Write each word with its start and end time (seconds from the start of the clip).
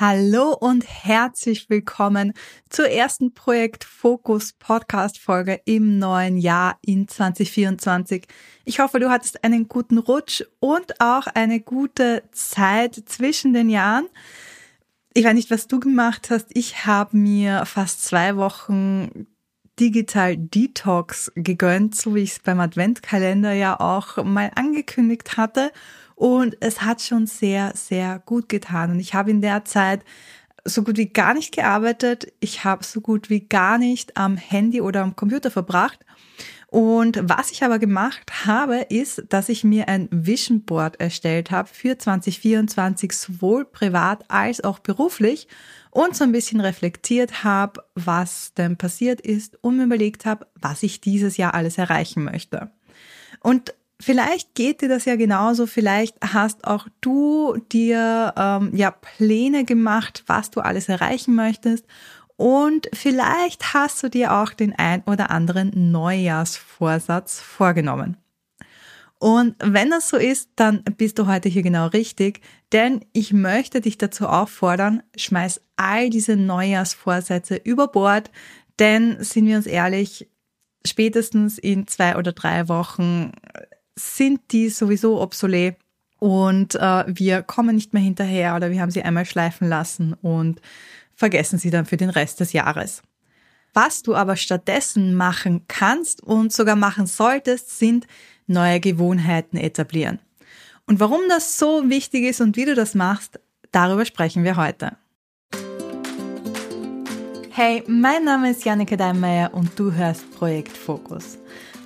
Hallo 0.00 0.52
und 0.52 0.84
herzlich 0.86 1.68
willkommen 1.70 2.32
zur 2.70 2.88
ersten 2.88 3.34
Projekt 3.34 3.82
Fokus 3.82 4.52
Podcast 4.52 5.18
Folge 5.18 5.60
im 5.64 5.98
neuen 5.98 6.38
Jahr 6.38 6.78
in 6.82 7.08
2024. 7.08 8.24
Ich 8.64 8.78
hoffe, 8.78 9.00
du 9.00 9.10
hattest 9.10 9.42
einen 9.42 9.66
guten 9.66 9.98
Rutsch 9.98 10.44
und 10.60 11.00
auch 11.00 11.26
eine 11.26 11.58
gute 11.58 12.22
Zeit 12.30 12.94
zwischen 13.06 13.52
den 13.52 13.70
Jahren. 13.70 14.06
Ich 15.14 15.24
weiß 15.24 15.34
nicht, 15.34 15.50
was 15.50 15.66
du 15.66 15.80
gemacht 15.80 16.30
hast. 16.30 16.46
Ich 16.52 16.86
habe 16.86 17.16
mir 17.16 17.66
fast 17.66 18.04
zwei 18.04 18.36
Wochen 18.36 19.26
Digital 19.80 20.36
Detox 20.36 21.32
gegönnt, 21.34 21.96
so 21.96 22.14
wie 22.14 22.22
ich 22.22 22.32
es 22.32 22.38
beim 22.38 22.60
Adventkalender 22.60 23.52
ja 23.52 23.80
auch 23.80 24.22
mal 24.22 24.52
angekündigt 24.54 25.36
hatte. 25.36 25.72
Und 26.18 26.56
es 26.58 26.82
hat 26.82 27.00
schon 27.00 27.28
sehr, 27.28 27.72
sehr 27.76 28.20
gut 28.26 28.48
getan. 28.48 28.90
Und 28.90 28.98
ich 28.98 29.14
habe 29.14 29.30
in 29.30 29.40
der 29.40 29.64
Zeit 29.64 30.00
so 30.64 30.82
gut 30.82 30.96
wie 30.96 31.10
gar 31.10 31.32
nicht 31.32 31.54
gearbeitet. 31.54 32.32
Ich 32.40 32.64
habe 32.64 32.82
so 32.82 33.00
gut 33.00 33.30
wie 33.30 33.46
gar 33.46 33.78
nicht 33.78 34.16
am 34.16 34.36
Handy 34.36 34.80
oder 34.80 35.02
am 35.02 35.14
Computer 35.14 35.52
verbracht. 35.52 36.04
Und 36.66 37.20
was 37.22 37.52
ich 37.52 37.62
aber 37.62 37.78
gemacht 37.78 38.44
habe, 38.46 38.78
ist, 38.88 39.26
dass 39.28 39.48
ich 39.48 39.62
mir 39.62 39.86
ein 39.86 40.08
Vision 40.10 40.62
Board 40.64 41.00
erstellt 41.00 41.52
habe 41.52 41.68
für 41.68 41.96
2024, 41.96 43.12
sowohl 43.12 43.64
privat 43.64 44.24
als 44.28 44.64
auch 44.64 44.80
beruflich 44.80 45.46
und 45.92 46.16
so 46.16 46.24
ein 46.24 46.32
bisschen 46.32 46.60
reflektiert 46.60 47.44
habe, 47.44 47.84
was 47.94 48.54
denn 48.54 48.76
passiert 48.76 49.20
ist 49.20 49.56
und 49.62 49.76
mir 49.76 49.84
überlegt 49.84 50.26
habe, 50.26 50.48
was 50.56 50.82
ich 50.82 51.00
dieses 51.00 51.36
Jahr 51.36 51.54
alles 51.54 51.78
erreichen 51.78 52.24
möchte. 52.24 52.72
Und 53.40 53.72
Vielleicht 54.00 54.54
geht 54.54 54.80
dir 54.80 54.88
das 54.88 55.04
ja 55.06 55.16
genauso. 55.16 55.66
Vielleicht 55.66 56.16
hast 56.20 56.64
auch 56.64 56.86
du 57.00 57.56
dir 57.72 58.32
ähm, 58.36 58.70
ja 58.74 58.92
Pläne 58.92 59.64
gemacht, 59.64 60.22
was 60.26 60.50
du 60.50 60.60
alles 60.60 60.88
erreichen 60.88 61.34
möchtest. 61.34 61.84
Und 62.36 62.88
vielleicht 62.92 63.74
hast 63.74 64.00
du 64.02 64.08
dir 64.08 64.34
auch 64.34 64.52
den 64.52 64.72
ein 64.78 65.02
oder 65.06 65.32
anderen 65.32 65.90
Neujahrsvorsatz 65.90 67.40
vorgenommen. 67.40 68.16
Und 69.18 69.56
wenn 69.58 69.90
das 69.90 70.08
so 70.08 70.16
ist, 70.16 70.50
dann 70.54 70.84
bist 70.96 71.18
du 71.18 71.26
heute 71.26 71.48
hier 71.48 71.62
genau 71.62 71.88
richtig, 71.88 72.40
denn 72.72 73.04
ich 73.12 73.32
möchte 73.32 73.80
dich 73.80 73.98
dazu 73.98 74.28
auffordern, 74.28 75.02
schmeiß 75.16 75.60
all 75.74 76.08
diese 76.08 76.36
Neujahrsvorsätze 76.36 77.56
über 77.56 77.88
Bord, 77.88 78.30
denn 78.78 79.16
sind 79.24 79.46
wir 79.46 79.56
uns 79.56 79.66
ehrlich, 79.66 80.28
spätestens 80.86 81.58
in 81.58 81.88
zwei 81.88 82.16
oder 82.16 82.30
drei 82.30 82.68
Wochen 82.68 83.32
sind 83.98 84.40
die 84.52 84.68
sowieso 84.68 85.20
obsolet 85.20 85.76
und 86.18 86.74
äh, 86.74 87.04
wir 87.06 87.42
kommen 87.42 87.74
nicht 87.74 87.92
mehr 87.92 88.02
hinterher 88.02 88.56
oder 88.56 88.70
wir 88.70 88.80
haben 88.80 88.90
sie 88.90 89.02
einmal 89.02 89.24
schleifen 89.24 89.68
lassen 89.68 90.14
und 90.14 90.60
vergessen 91.14 91.58
sie 91.58 91.70
dann 91.70 91.86
für 91.86 91.96
den 91.96 92.10
Rest 92.10 92.40
des 92.40 92.52
Jahres. 92.52 93.02
Was 93.74 94.02
du 94.02 94.14
aber 94.14 94.36
stattdessen 94.36 95.14
machen 95.14 95.64
kannst 95.68 96.22
und 96.22 96.52
sogar 96.52 96.76
machen 96.76 97.06
solltest, 97.06 97.78
sind 97.78 98.06
neue 98.46 98.80
Gewohnheiten 98.80 99.56
etablieren. 99.56 100.18
Und 100.86 101.00
warum 101.00 101.20
das 101.28 101.58
so 101.58 101.88
wichtig 101.90 102.24
ist 102.24 102.40
und 102.40 102.56
wie 102.56 102.64
du 102.64 102.74
das 102.74 102.94
machst, 102.94 103.38
darüber 103.70 104.04
sprechen 104.04 104.42
wir 104.42 104.56
heute. 104.56 104.96
Hey, 107.60 107.82
mein 107.88 108.22
Name 108.22 108.52
ist 108.52 108.64
Janneke 108.64 108.96
Deinmeier 108.96 109.52
und 109.52 109.76
du 109.76 109.90
hörst 109.92 110.30
Projekt 110.30 110.78
Fokus. 110.78 111.38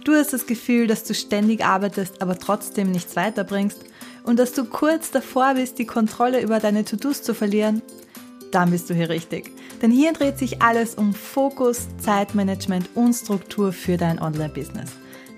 Du 0.04 0.12
hast 0.12 0.34
das 0.34 0.46
Gefühl, 0.46 0.86
dass 0.86 1.02
du 1.02 1.14
ständig 1.14 1.64
arbeitest, 1.64 2.20
aber 2.20 2.38
trotzdem 2.38 2.90
nichts 2.90 3.16
weiterbringst 3.16 3.82
und 4.24 4.38
dass 4.38 4.52
du 4.52 4.66
kurz 4.66 5.12
davor 5.12 5.54
bist, 5.54 5.78
die 5.78 5.86
Kontrolle 5.86 6.42
über 6.42 6.60
deine 6.60 6.84
To-Dos 6.84 7.22
zu 7.22 7.34
verlieren? 7.34 7.80
Dann 8.50 8.70
bist 8.70 8.90
du 8.90 8.94
hier 8.94 9.08
richtig. 9.08 9.50
Denn 9.80 9.90
hier 9.90 10.12
dreht 10.12 10.36
sich 10.36 10.60
alles 10.60 10.94
um 10.94 11.14
Fokus, 11.14 11.88
Zeitmanagement 11.96 12.90
und 12.94 13.14
Struktur 13.14 13.72
für 13.72 13.96
dein 13.96 14.20
Online-Business. 14.20 14.90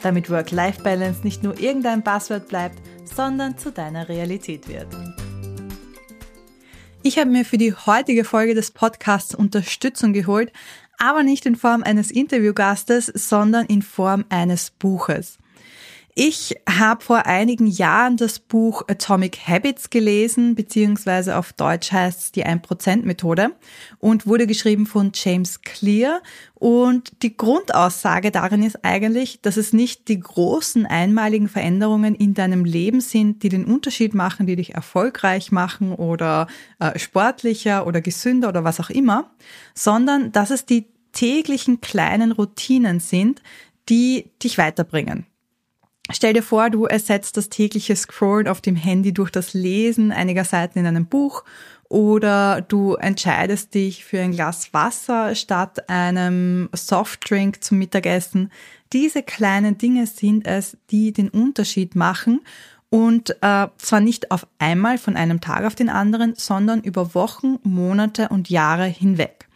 Damit 0.02 0.30
Work-Life-Balance 0.30 1.20
nicht 1.22 1.44
nur 1.44 1.60
irgendein 1.60 2.02
Passwort 2.02 2.48
bleibt, 2.48 2.82
sondern 3.04 3.56
zu 3.56 3.70
deiner 3.70 4.08
Realität 4.08 4.66
wird. 4.66 4.88
Ich 7.06 7.18
habe 7.18 7.28
mir 7.28 7.44
für 7.44 7.58
die 7.58 7.74
heutige 7.74 8.24
Folge 8.24 8.54
des 8.54 8.70
Podcasts 8.70 9.34
Unterstützung 9.34 10.14
geholt, 10.14 10.50
aber 10.96 11.22
nicht 11.22 11.44
in 11.44 11.54
Form 11.54 11.82
eines 11.82 12.10
Interviewgastes, 12.10 13.08
sondern 13.08 13.66
in 13.66 13.82
Form 13.82 14.24
eines 14.30 14.70
Buches. 14.70 15.36
Ich 16.16 16.54
habe 16.68 17.02
vor 17.04 17.26
einigen 17.26 17.66
Jahren 17.66 18.16
das 18.16 18.38
Buch 18.38 18.84
Atomic 18.86 19.48
Habits 19.48 19.90
gelesen, 19.90 20.54
beziehungsweise 20.54 21.36
auf 21.36 21.52
Deutsch 21.52 21.90
heißt 21.90 22.20
es 22.20 22.32
die 22.32 22.46
1%-Methode 22.46 23.50
und 23.98 24.24
wurde 24.24 24.46
geschrieben 24.46 24.86
von 24.86 25.10
James 25.12 25.62
Clear. 25.62 26.22
Und 26.54 27.24
die 27.24 27.36
Grundaussage 27.36 28.30
darin 28.30 28.62
ist 28.62 28.84
eigentlich, 28.84 29.40
dass 29.42 29.56
es 29.56 29.72
nicht 29.72 30.06
die 30.06 30.20
großen 30.20 30.86
einmaligen 30.86 31.48
Veränderungen 31.48 32.14
in 32.14 32.32
deinem 32.32 32.64
Leben 32.64 33.00
sind, 33.00 33.42
die 33.42 33.48
den 33.48 33.64
Unterschied 33.64 34.14
machen, 34.14 34.46
die 34.46 34.54
dich 34.54 34.74
erfolgreich 34.74 35.50
machen 35.50 35.92
oder 35.92 36.46
äh, 36.78 36.96
sportlicher 36.96 37.88
oder 37.88 38.00
gesünder 38.00 38.50
oder 38.50 38.62
was 38.62 38.78
auch 38.78 38.90
immer, 38.90 39.32
sondern 39.74 40.30
dass 40.30 40.50
es 40.50 40.64
die 40.64 40.86
täglichen 41.10 41.80
kleinen 41.80 42.30
Routinen 42.30 43.00
sind, 43.00 43.42
die 43.88 44.30
dich 44.40 44.58
weiterbringen. 44.58 45.26
Stell 46.10 46.34
dir 46.34 46.42
vor, 46.42 46.68
du 46.68 46.84
ersetzt 46.84 47.36
das 47.36 47.48
tägliche 47.48 47.96
Scrollen 47.96 48.48
auf 48.48 48.60
dem 48.60 48.76
Handy 48.76 49.12
durch 49.14 49.30
das 49.30 49.54
Lesen 49.54 50.12
einiger 50.12 50.44
Seiten 50.44 50.78
in 50.78 50.86
einem 50.86 51.06
Buch 51.06 51.44
oder 51.88 52.60
du 52.60 52.94
entscheidest 52.94 53.74
dich 53.74 54.04
für 54.04 54.20
ein 54.20 54.32
Glas 54.32 54.74
Wasser 54.74 55.34
statt 55.34 55.88
einem 55.88 56.68
Softdrink 56.74 57.64
zum 57.64 57.78
Mittagessen. 57.78 58.50
Diese 58.92 59.22
kleinen 59.22 59.78
Dinge 59.78 60.06
sind 60.06 60.46
es, 60.46 60.76
die 60.90 61.12
den 61.12 61.30
Unterschied 61.30 61.94
machen 61.94 62.42
und 62.90 63.30
äh, 63.40 63.68
zwar 63.78 64.00
nicht 64.00 64.30
auf 64.30 64.46
einmal 64.58 64.98
von 64.98 65.16
einem 65.16 65.40
Tag 65.40 65.64
auf 65.64 65.74
den 65.74 65.88
anderen, 65.88 66.34
sondern 66.36 66.82
über 66.82 67.14
Wochen, 67.14 67.58
Monate 67.62 68.28
und 68.28 68.50
Jahre 68.50 68.84
hinweg. 68.84 69.48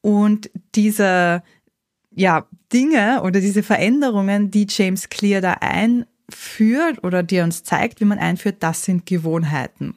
Und 0.00 0.50
diese 0.74 1.42
ja, 2.14 2.46
Dinge 2.72 3.22
oder 3.22 3.40
diese 3.40 3.62
Veränderungen, 3.62 4.50
die 4.50 4.66
James 4.68 5.08
Clear 5.08 5.40
da 5.40 5.54
einführt 5.60 7.02
oder 7.02 7.22
die 7.22 7.36
er 7.36 7.44
uns 7.44 7.64
zeigt, 7.64 8.00
wie 8.00 8.04
man 8.04 8.18
einführt, 8.18 8.56
das 8.60 8.84
sind 8.84 9.06
Gewohnheiten. 9.06 9.94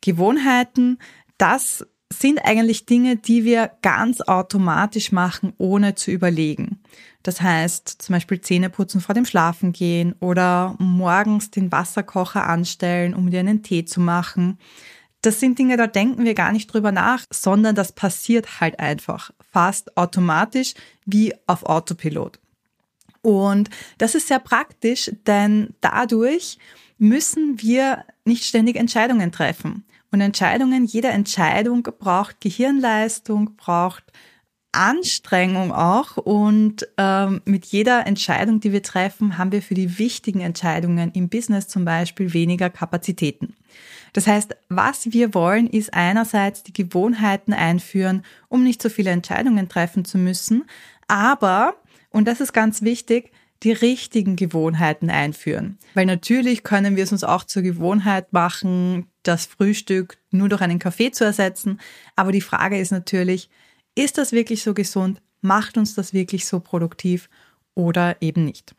Gewohnheiten, 0.00 0.98
das 1.38 1.86
sind 2.12 2.44
eigentlich 2.44 2.86
Dinge, 2.86 3.16
die 3.16 3.44
wir 3.44 3.70
ganz 3.80 4.20
automatisch 4.20 5.12
machen, 5.12 5.54
ohne 5.58 5.94
zu 5.94 6.10
überlegen. 6.10 6.80
Das 7.22 7.40
heißt, 7.40 8.02
zum 8.02 8.14
Beispiel 8.14 8.40
Zähne 8.40 8.68
putzen 8.68 9.00
vor 9.00 9.14
dem 9.14 9.24
Schlafengehen 9.24 10.14
oder 10.20 10.74
morgens 10.78 11.50
den 11.50 11.70
Wasserkocher 11.72 12.46
anstellen, 12.46 13.14
um 13.14 13.30
dir 13.30 13.40
einen 13.40 13.62
Tee 13.62 13.84
zu 13.84 14.00
machen. 14.00 14.58
Das 15.22 15.38
sind 15.40 15.58
Dinge, 15.58 15.76
da 15.76 15.86
denken 15.86 16.24
wir 16.24 16.34
gar 16.34 16.52
nicht 16.52 16.66
drüber 16.66 16.92
nach, 16.92 17.24
sondern 17.30 17.74
das 17.74 17.92
passiert 17.92 18.60
halt 18.60 18.80
einfach 18.80 19.30
fast 19.52 19.96
automatisch 19.96 20.74
wie 21.06 21.32
auf 21.46 21.64
Autopilot. 21.64 22.38
Und 23.22 23.70
das 23.98 24.16
ist 24.16 24.28
sehr 24.28 24.40
praktisch, 24.40 25.10
denn 25.26 25.74
dadurch 25.80 26.58
müssen 26.98 27.62
wir 27.62 28.04
nicht 28.24 28.44
ständig 28.44 28.76
Entscheidungen 28.76 29.30
treffen. 29.30 29.84
Und 30.10 30.20
Entscheidungen, 30.20 30.84
jede 30.84 31.08
Entscheidung 31.08 31.82
braucht 31.82 32.40
Gehirnleistung, 32.40 33.56
braucht 33.56 34.04
Anstrengung 34.72 35.72
auch. 35.72 36.16
Und 36.16 36.88
ähm, 36.98 37.42
mit 37.44 37.66
jeder 37.66 38.06
Entscheidung, 38.06 38.60
die 38.60 38.72
wir 38.72 38.82
treffen, 38.82 39.38
haben 39.38 39.52
wir 39.52 39.62
für 39.62 39.74
die 39.74 39.98
wichtigen 39.98 40.40
Entscheidungen 40.40 41.12
im 41.12 41.28
Business 41.28 41.68
zum 41.68 41.84
Beispiel 41.84 42.32
weniger 42.32 42.70
Kapazitäten. 42.70 43.54
Das 44.12 44.26
heißt, 44.26 44.56
was 44.68 45.12
wir 45.12 45.34
wollen, 45.34 45.66
ist 45.66 45.94
einerseits 45.94 46.62
die 46.62 46.72
Gewohnheiten 46.72 47.52
einführen, 47.52 48.24
um 48.48 48.62
nicht 48.62 48.82
so 48.82 48.88
viele 48.88 49.10
Entscheidungen 49.10 49.68
treffen 49.68 50.04
zu 50.04 50.18
müssen, 50.18 50.64
aber, 51.08 51.76
und 52.10 52.26
das 52.26 52.40
ist 52.40 52.52
ganz 52.52 52.82
wichtig, 52.82 53.32
die 53.62 53.72
richtigen 53.72 54.36
Gewohnheiten 54.36 55.08
einführen. 55.08 55.78
Weil 55.94 56.06
natürlich 56.06 56.64
können 56.64 56.96
wir 56.96 57.04
es 57.04 57.12
uns 57.12 57.22
auch 57.22 57.44
zur 57.44 57.62
Gewohnheit 57.62 58.32
machen, 58.32 59.06
das 59.22 59.46
Frühstück 59.46 60.18
nur 60.30 60.48
durch 60.48 60.62
einen 60.62 60.78
Kaffee 60.78 61.12
zu 61.12 61.24
ersetzen. 61.24 61.80
Aber 62.16 62.32
die 62.32 62.40
Frage 62.40 62.78
ist 62.78 62.90
natürlich, 62.90 63.50
ist 63.94 64.18
das 64.18 64.32
wirklich 64.32 64.62
so 64.62 64.74
gesund? 64.74 65.22
Macht 65.42 65.76
uns 65.76 65.94
das 65.94 66.12
wirklich 66.12 66.46
so 66.46 66.60
produktiv 66.60 67.28
oder 67.74 68.16
eben 68.20 68.44
nicht? 68.44 68.74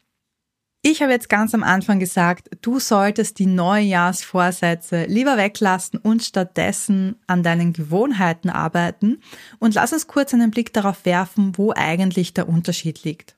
Ich 0.86 1.02
habe 1.02 1.14
jetzt 1.14 1.30
ganz 1.30 1.54
am 1.54 1.64
Anfang 1.64 1.98
gesagt, 2.00 2.50
du 2.62 2.78
solltest 2.78 3.40
die 3.40 3.46
Neujahrsvorsätze 3.46 5.06
lieber 5.06 5.38
weglassen 5.38 5.98
und 5.98 6.24
stattdessen 6.24 7.16
an 7.26 7.42
deinen 7.42 7.72
Gewohnheiten 7.72 8.50
arbeiten. 8.50 9.22
Und 9.60 9.76
lass 9.76 9.94
uns 9.94 10.08
kurz 10.08 10.34
einen 10.34 10.52
Blick 10.52 10.74
darauf 10.74 11.06
werfen, 11.06 11.58
wo 11.58 11.72
eigentlich 11.74 12.34
der 12.34 12.50
Unterschied 12.50 13.06
liegt. 13.06 13.38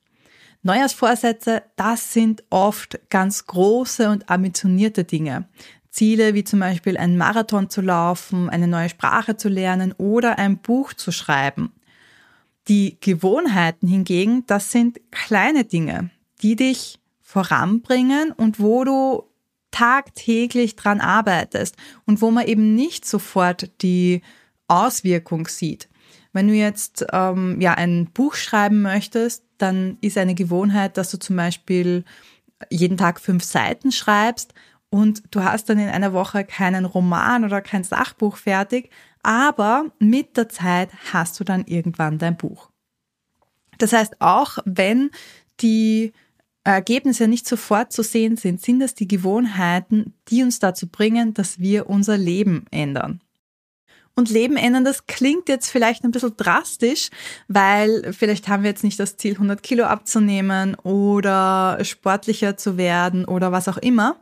Neujahrsvorsätze, 0.64 1.62
das 1.76 2.14
sind 2.14 2.44
oft 2.50 3.00
ganz 3.12 3.46
große 3.46 4.10
und 4.10 4.28
ambitionierte 4.28 5.04
Dinge. 5.04 5.48
Ziele 5.92 6.34
wie 6.34 6.46
zum 6.46 6.62
Beispiel 6.62 6.98
einen 6.98 7.16
Marathon 7.16 7.70
zu 7.70 7.82
laufen, 7.82 8.50
eine 8.50 8.68
neue 8.68 8.90
Sprache 8.90 9.38
zu 9.38 9.50
lernen 9.50 9.94
oder 10.00 10.40
ein 10.40 10.58
Buch 10.58 10.94
zu 10.94 11.12
schreiben. 11.12 11.72
Die 12.68 12.98
Gewohnheiten 13.02 13.88
hingegen, 13.88 14.48
das 14.48 14.72
sind 14.72 15.00
kleine 15.12 15.64
Dinge, 15.66 16.10
die 16.42 16.56
dich 16.56 16.98
voranbringen 17.36 18.32
und 18.32 18.62
wo 18.62 18.86
du 18.86 19.24
tagtäglich 19.70 20.78
dran 20.78 21.02
arbeitest 21.02 21.76
und 22.06 22.22
wo 22.22 22.32
man 22.32 22.48
eben 22.48 22.76
nicht 22.76 23.04
sofort 23.04 23.70
die 23.82 24.22
Auswirkung 24.70 25.46
sieht. 25.50 25.90
Wenn 26.32 26.48
du 26.48 26.54
jetzt 26.54 27.06
ähm, 27.12 27.60
ja 27.60 27.74
ein 27.74 28.06
Buch 28.14 28.36
schreiben 28.36 28.82
möchtest, 28.82 29.44
dann 29.58 29.98
ist 30.00 30.18
eine 30.18 30.34
Gewohnheit, 30.34 30.96
dass 30.96 31.12
du 31.12 31.20
zum 31.20 31.36
Beispiel 31.36 32.06
jeden 32.70 32.96
Tag 32.96 33.20
fünf 33.20 33.44
Seiten 33.44 33.92
schreibst 33.92 34.54
und 34.90 35.24
du 35.32 35.44
hast 35.44 35.70
dann 35.70 35.78
in 35.78 35.90
einer 35.90 36.14
Woche 36.14 36.46
keinen 36.46 36.86
Roman 36.86 37.44
oder 37.44 37.60
kein 37.60 37.84
Sachbuch 37.84 38.38
fertig, 38.38 38.92
aber 39.24 39.92
mit 40.00 40.38
der 40.38 40.48
Zeit 40.48 40.90
hast 41.12 41.38
du 41.38 41.44
dann 41.44 41.66
irgendwann 41.66 42.18
dein 42.18 42.38
Buch. 42.38 42.70
Das 43.78 43.92
heißt, 43.92 44.22
auch 44.22 44.60
wenn 44.64 45.12
die 45.60 46.14
Ergebnisse 46.74 47.28
nicht 47.28 47.48
sofort 47.48 47.94
zu 47.94 48.02
sehen 48.02 48.38
sind, 48.38 48.62
sind 48.62 48.82
es 48.82 48.96
die 48.96 49.08
Gewohnheiten, 49.08 50.14
die 50.30 50.44
uns 50.44 50.60
dazu 50.60 50.88
bringen, 50.88 51.34
dass 51.34 51.60
wir 51.60 51.90
unser 51.90 52.18
Leben 52.18 52.66
ändern. 52.72 53.22
Und 54.16 54.30
Leben 54.30 54.56
ändern, 54.56 54.86
das 54.86 55.08
klingt 55.08 55.50
jetzt 55.50 55.70
vielleicht 55.70 56.06
ein 56.06 56.12
bisschen 56.12 56.38
drastisch, 56.38 57.10
weil 57.50 58.14
vielleicht 58.14 58.48
haben 58.48 58.64
wir 58.64 58.70
jetzt 58.70 58.84
nicht 58.84 59.00
das 59.00 59.18
Ziel, 59.18 59.34
100 59.34 59.62
Kilo 59.62 59.84
abzunehmen 59.84 60.76
oder 60.76 61.78
sportlicher 61.84 62.56
zu 62.56 62.78
werden 62.78 63.26
oder 63.26 63.52
was 63.52 63.68
auch 63.68 63.78
immer. 63.78 64.16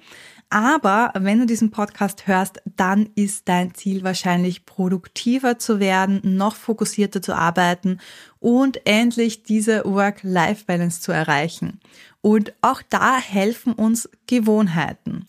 Aber 0.53 1.11
wenn 1.17 1.39
du 1.39 1.47
diesen 1.47 1.71
Podcast 1.71 2.27
hörst, 2.27 2.61
dann 2.75 3.09
ist 3.15 3.49
dein 3.49 3.73
Ziel 3.73 4.03
wahrscheinlich 4.03 4.67
produktiver 4.67 5.57
zu 5.57 5.79
werden, 5.79 6.21
noch 6.23 6.55
fokussierter 6.55 7.23
zu 7.23 7.35
arbeiten 7.35 7.97
und 8.37 8.85
endlich 8.85 9.41
diese 9.41 9.83
Work-Life-Balance 9.83 11.01
zu 11.01 11.11
erreichen. 11.11 11.79
Und 12.21 12.53
auch 12.61 12.83
da 12.87 13.17
helfen 13.17 13.73
uns 13.73 14.07
Gewohnheiten. 14.27 15.25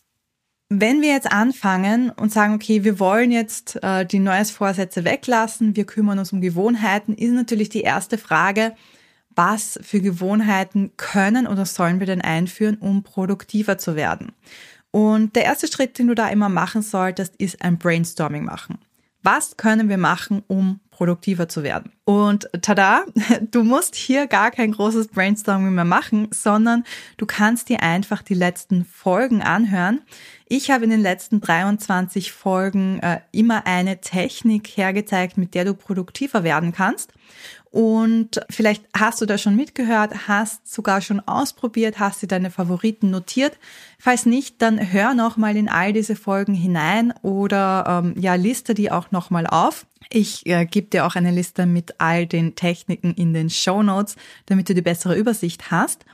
Wenn 0.68 1.00
wir 1.00 1.12
jetzt 1.12 1.32
anfangen 1.32 2.10
und 2.10 2.30
sagen, 2.30 2.52
okay, 2.52 2.84
wir 2.84 3.00
wollen 3.00 3.30
jetzt 3.30 3.82
äh, 3.82 4.04
die 4.04 4.18
Neues-Vorsätze 4.18 5.06
weglassen, 5.06 5.74
wir 5.74 5.86
kümmern 5.86 6.18
uns 6.18 6.34
um 6.34 6.42
Gewohnheiten, 6.42 7.14
ist 7.14 7.32
natürlich 7.32 7.70
die 7.70 7.80
erste 7.80 8.18
Frage, 8.18 8.74
was 9.34 9.78
für 9.82 10.00
Gewohnheiten 10.00 10.92
können 10.98 11.46
oder 11.46 11.64
sollen 11.64 11.98
wir 11.98 12.06
denn 12.06 12.20
einführen, 12.20 12.76
um 12.76 13.02
produktiver 13.02 13.78
zu 13.78 13.96
werden? 13.96 14.32
Und 14.94 15.34
der 15.34 15.42
erste 15.44 15.66
Schritt, 15.66 15.98
den 15.98 16.06
du 16.06 16.14
da 16.14 16.28
immer 16.28 16.48
machen 16.48 16.80
solltest, 16.80 17.34
ist 17.34 17.60
ein 17.62 17.78
Brainstorming 17.78 18.44
machen. 18.44 18.78
Was 19.24 19.56
können 19.56 19.88
wir 19.88 19.98
machen, 19.98 20.44
um 20.46 20.78
produktiver 20.92 21.48
zu 21.48 21.64
werden? 21.64 21.90
Und 22.04 22.48
tada, 22.62 23.04
du 23.50 23.64
musst 23.64 23.96
hier 23.96 24.28
gar 24.28 24.52
kein 24.52 24.70
großes 24.70 25.08
Brainstorming 25.08 25.74
mehr 25.74 25.84
machen, 25.84 26.28
sondern 26.30 26.84
du 27.16 27.26
kannst 27.26 27.70
dir 27.70 27.82
einfach 27.82 28.22
die 28.22 28.34
letzten 28.34 28.84
Folgen 28.84 29.42
anhören. 29.42 30.00
Ich 30.46 30.70
habe 30.70 30.84
in 30.84 30.90
den 30.90 31.02
letzten 31.02 31.40
23 31.40 32.30
Folgen 32.30 33.00
äh, 33.00 33.18
immer 33.32 33.66
eine 33.66 34.00
Technik 34.00 34.68
hergezeigt, 34.76 35.36
mit 35.38 35.54
der 35.54 35.64
du 35.64 35.74
produktiver 35.74 36.44
werden 36.44 36.70
kannst. 36.70 37.12
Und 37.74 38.40
vielleicht 38.50 38.84
hast 38.96 39.20
du 39.20 39.26
da 39.26 39.36
schon 39.36 39.56
mitgehört, 39.56 40.28
hast 40.28 40.72
sogar 40.72 41.00
schon 41.00 41.18
ausprobiert, 41.18 41.98
hast 41.98 42.22
dir 42.22 42.28
deine 42.28 42.52
Favoriten 42.52 43.10
notiert. 43.10 43.58
Falls 43.98 44.26
nicht, 44.26 44.62
dann 44.62 44.92
hör 44.92 45.12
nochmal 45.12 45.56
in 45.56 45.68
all 45.68 45.92
diese 45.92 46.14
Folgen 46.14 46.54
hinein 46.54 47.12
oder 47.22 48.04
ähm, 48.04 48.14
ja, 48.16 48.36
liste 48.36 48.74
die 48.74 48.92
auch 48.92 49.10
nochmal 49.10 49.48
auf. 49.48 49.86
Ich 50.08 50.46
äh, 50.46 50.66
gebe 50.66 50.86
dir 50.86 51.04
auch 51.04 51.16
eine 51.16 51.32
Liste 51.32 51.66
mit 51.66 51.96
all 51.98 52.28
den 52.28 52.54
Techniken 52.54 53.12
in 53.14 53.34
den 53.34 53.50
Show 53.50 53.82
Notes, 53.82 54.14
damit 54.46 54.68
du 54.68 54.74
die 54.74 54.80
bessere 54.80 55.16
Übersicht 55.16 55.72
hast. 55.72 56.04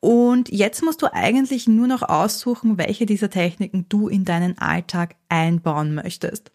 Und 0.00 0.50
jetzt 0.50 0.82
musst 0.82 1.00
du 1.00 1.10
eigentlich 1.10 1.66
nur 1.66 1.86
noch 1.86 2.02
aussuchen, 2.02 2.76
welche 2.76 3.06
dieser 3.06 3.30
Techniken 3.30 3.86
du 3.88 4.08
in 4.08 4.26
deinen 4.26 4.58
Alltag 4.58 5.14
einbauen 5.30 5.94
möchtest. 5.94 6.50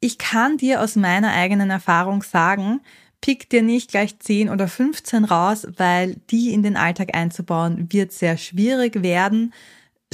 Ich 0.00 0.18
kann 0.18 0.56
dir 0.56 0.82
aus 0.82 0.96
meiner 0.96 1.32
eigenen 1.32 1.70
Erfahrung 1.70 2.24
sagen, 2.24 2.80
pick 3.26 3.50
dir 3.50 3.62
nicht 3.62 3.90
gleich 3.90 4.20
10 4.20 4.50
oder 4.50 4.68
15 4.68 5.24
raus, 5.24 5.66
weil 5.78 6.14
die 6.30 6.52
in 6.52 6.62
den 6.62 6.76
Alltag 6.76 7.16
einzubauen 7.16 7.92
wird 7.92 8.12
sehr 8.12 8.36
schwierig 8.36 9.02
werden. 9.02 9.52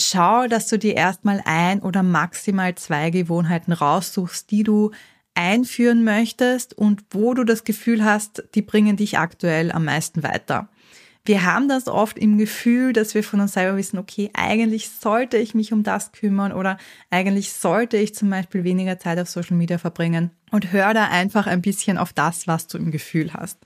Schau, 0.01 0.47
dass 0.47 0.67
du 0.69 0.79
dir 0.79 0.97
erstmal 0.97 1.43
ein 1.45 1.83
oder 1.83 2.03
maximal 2.03 2.75
zwei 2.75 3.11
Gewohnheiten 3.11 3.73
raussuchst, 3.73 4.51
die 4.51 4.63
du 4.63 4.93
einführen 5.35 6.05
möchtest 6.05 6.73
und 6.73 7.05
wo 7.11 7.35
du 7.35 7.45
das 7.45 7.65
Gefühl 7.65 8.03
hast, 8.03 8.45
die 8.55 8.63
bringen 8.63 8.97
dich 8.97 9.19
aktuell 9.19 9.73
am 9.73 9.85
meisten 9.85 10.23
weiter. 10.23 10.71
Wir 11.25 11.45
haben 11.45 11.69
das 11.69 11.87
oft 11.87 12.19
im 12.19 12.37
Gefühl, 12.37 12.93
dass 12.93 13.15
wir 13.15 13.23
von 13.23 13.41
uns 13.41 13.53
selber 13.53 13.77
wissen, 13.77 13.99
okay, 13.99 14.31
eigentlich 14.35 14.91
sollte 14.91 15.37
ich 15.37 15.55
mich 15.55 15.73
um 15.73 15.85
das 15.85 16.11
kümmern 16.11 16.53
oder 16.53 16.79
eigentlich 17.11 17.53
sollte 17.53 17.97
ich 17.97 18.15
zum 18.15 18.29
Beispiel 18.29 18.65
weniger 18.65 18.99
Zeit 18.99 19.21
auf 19.21 19.29
Social 19.29 19.57
Media 19.57 19.79
verbringen 19.79 20.33
und 20.51 20.73
hör 20.73 20.95
da 20.95 21.09
einfach 21.09 21.47
ein 21.47 21.63
bisschen 21.63 21.97
auf 21.97 22.13
das, 22.13 22.49
was 22.49 22.67
du 22.67 22.77
im 22.77 22.91
Gefühl 22.91 23.35
hast. 23.35 23.59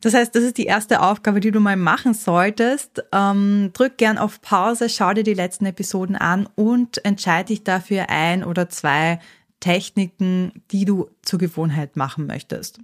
Das 0.00 0.14
heißt, 0.14 0.34
das 0.34 0.44
ist 0.44 0.56
die 0.56 0.64
erste 0.64 1.02
Aufgabe, 1.02 1.40
die 1.40 1.50
du 1.50 1.60
mal 1.60 1.76
machen 1.76 2.14
solltest. 2.14 3.02
Ähm, 3.12 3.70
drück 3.74 3.98
gern 3.98 4.16
auf 4.16 4.40
Pause, 4.40 4.88
schau 4.88 5.12
dir 5.12 5.24
die 5.24 5.34
letzten 5.34 5.66
Episoden 5.66 6.16
an 6.16 6.48
und 6.54 7.04
entscheide 7.04 7.48
dich 7.48 7.64
dafür 7.64 8.08
ein 8.08 8.44
oder 8.44 8.70
zwei 8.70 9.18
Techniken, 9.60 10.62
die 10.70 10.84
du 10.84 11.10
zur 11.22 11.40
Gewohnheit 11.40 11.96
machen 11.96 12.26
möchtest. 12.26 12.78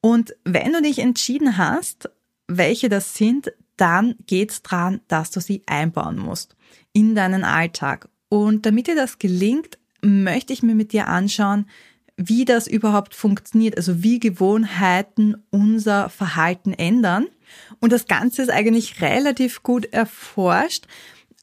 Und 0.00 0.34
wenn 0.44 0.72
du 0.72 0.82
dich 0.82 0.98
entschieden 0.98 1.58
hast, 1.58 2.10
welche 2.48 2.88
das 2.88 3.14
sind, 3.14 3.52
dann 3.76 4.16
geht's 4.26 4.62
dran, 4.62 5.00
dass 5.06 5.30
du 5.30 5.40
sie 5.40 5.62
einbauen 5.66 6.18
musst 6.18 6.56
in 6.92 7.14
deinen 7.14 7.44
Alltag. 7.44 8.08
Und 8.28 8.66
damit 8.66 8.88
dir 8.88 8.96
das 8.96 9.18
gelingt, 9.18 9.78
möchte 10.02 10.52
ich 10.52 10.62
mir 10.62 10.74
mit 10.74 10.92
dir 10.92 11.06
anschauen, 11.06 11.66
wie 12.16 12.44
das 12.44 12.66
überhaupt 12.66 13.14
funktioniert, 13.14 13.76
also 13.76 14.02
wie 14.02 14.18
Gewohnheiten 14.18 15.36
unser 15.50 16.08
Verhalten 16.08 16.72
ändern. 16.72 17.26
Und 17.78 17.92
das 17.92 18.06
Ganze 18.06 18.42
ist 18.42 18.50
eigentlich 18.50 19.00
relativ 19.00 19.62
gut 19.62 19.86
erforscht. 19.92 20.86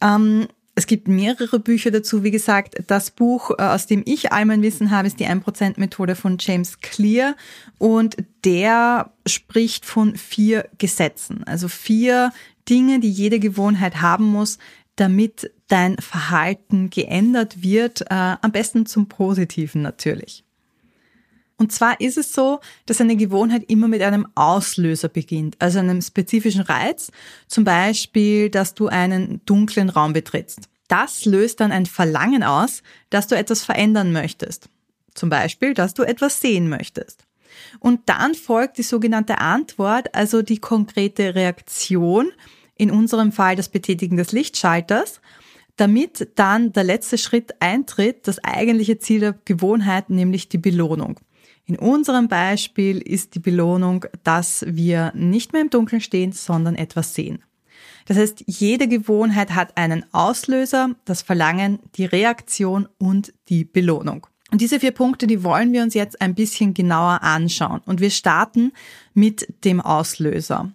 Ähm, 0.02 0.48
es 0.76 0.88
gibt 0.88 1.08
mehrere 1.08 1.60
Bücher 1.60 1.90
dazu. 1.90 2.24
Wie 2.24 2.32
gesagt, 2.32 2.76
das 2.88 3.10
Buch, 3.10 3.52
äh, 3.52 3.64
aus 3.64 3.88
dem 3.88 4.04
ich 4.06 4.34
all 4.34 4.46
mein 4.46 4.62
Wissen 4.62 4.92
habe, 4.92 5.08
ist 5.08 5.20
die 5.20 5.28
1%-Methode 5.28 6.16
von 6.16 6.38
James 6.40 6.80
Clear. 6.82 7.36
Und 7.78 8.18
der 8.44 9.12
spricht 9.26 9.86
von 9.86 10.16
vier 10.16 10.70
Gesetzen. 10.78 11.44
Also 11.46 11.70
vier 11.70 12.32
Dinge, 12.70 13.00
die 13.00 13.10
jede 13.10 13.40
Gewohnheit 13.40 14.02
haben 14.02 14.26
muss, 14.26 14.58
damit 14.98 15.52
dein 15.68 15.98
Verhalten 15.98 16.90
geändert 16.90 17.64
wird. 17.64 18.02
Äh, 18.02 18.36
am 18.42 18.52
besten 18.52 18.86
zum 18.86 19.08
Positiven 19.08 19.82
natürlich. 19.82 20.45
Und 21.58 21.72
zwar 21.72 22.02
ist 22.02 22.18
es 22.18 22.34
so, 22.34 22.60
dass 22.86 23.00
eine 23.00 23.16
Gewohnheit 23.16 23.64
immer 23.70 23.88
mit 23.88 24.02
einem 24.02 24.28
Auslöser 24.36 25.08
beginnt, 25.08 25.56
also 25.60 25.80
einem 25.80 26.02
spezifischen 26.02 26.62
Reiz, 26.62 27.12
zum 27.48 27.64
Beispiel, 27.64 28.50
dass 28.50 28.74
du 28.74 28.88
einen 28.88 29.42
dunklen 29.46 29.90
Raum 29.90 30.14
betrittst. 30.14 30.70
Das 30.88 31.26
löst 31.26 31.62
dann 31.62 31.72
ein 31.72 31.86
Verlangen 31.86 32.44
aus, 32.44 32.84
dass 33.10 33.28
du 33.28 33.36
etwas 33.36 33.64
verändern 33.64 34.12
möchtest. 34.12 34.70
Zum 35.14 35.30
Beispiel, 35.30 35.74
dass 35.74 35.94
du 35.94 36.04
etwas 36.04 36.42
sehen 36.42 36.68
möchtest. 36.68 37.24
Und 37.80 38.02
dann 38.08 38.36
folgt 38.36 38.78
die 38.78 38.84
sogenannte 38.84 39.40
Antwort, 39.40 40.14
also 40.14 40.42
die 40.42 40.58
konkrete 40.58 41.36
Reaktion, 41.36 42.32
in 42.78 42.92
unserem 42.92 43.32
Fall 43.32 43.56
das 43.56 43.70
Betätigen 43.70 44.18
des 44.18 44.34
Lichtschalters, 44.34 45.22
damit 45.78 46.28
dann 46.36 46.74
der 46.74 46.84
letzte 46.84 47.18
Schritt 47.18 47.54
eintritt, 47.62 48.28
das 48.28 48.44
eigentliche 48.44 49.00
Ziel 49.00 49.22
der 49.22 49.36
Gewohnheit, 49.46 50.10
nämlich 50.10 50.50
die 50.50 50.58
Belohnung. 50.58 51.20
In 51.66 51.78
unserem 51.78 52.28
Beispiel 52.28 53.00
ist 53.00 53.34
die 53.34 53.40
Belohnung, 53.40 54.06
dass 54.24 54.64
wir 54.68 55.12
nicht 55.16 55.52
mehr 55.52 55.64
im 55.64 55.72
Dunkeln 55.72 56.02
stehen, 56.02 56.32
sondern 56.32 56.76
etwas 56.76 57.16
sehen. 57.16 57.44
Das 58.06 58.18
heißt, 58.18 58.44
jede 58.46 58.88
Gewohnheit 58.88 59.56
hat 59.56 59.76
einen 59.78 60.06
Auslöser, 60.14 60.92
das 61.06 61.24
Verlangen, 61.24 61.80
die 61.96 62.06
Reaktion 62.06 62.88
und 63.00 63.34
die 63.50 63.66
Belohnung. 63.66 64.28
Und 64.52 64.62
diese 64.62 64.80
vier 64.80 64.92
Punkte, 64.92 65.26
die 65.26 65.44
wollen 65.44 65.74
wir 65.74 65.82
uns 65.82 65.96
jetzt 65.96 66.22
ein 66.22 66.36
bisschen 66.36 66.76
genauer 66.76 67.24
anschauen. 67.24 67.82
Und 67.86 68.00
wir 68.00 68.12
starten 68.12 68.72
mit 69.16 69.66
dem 69.66 69.82
Auslöser. 69.82 70.72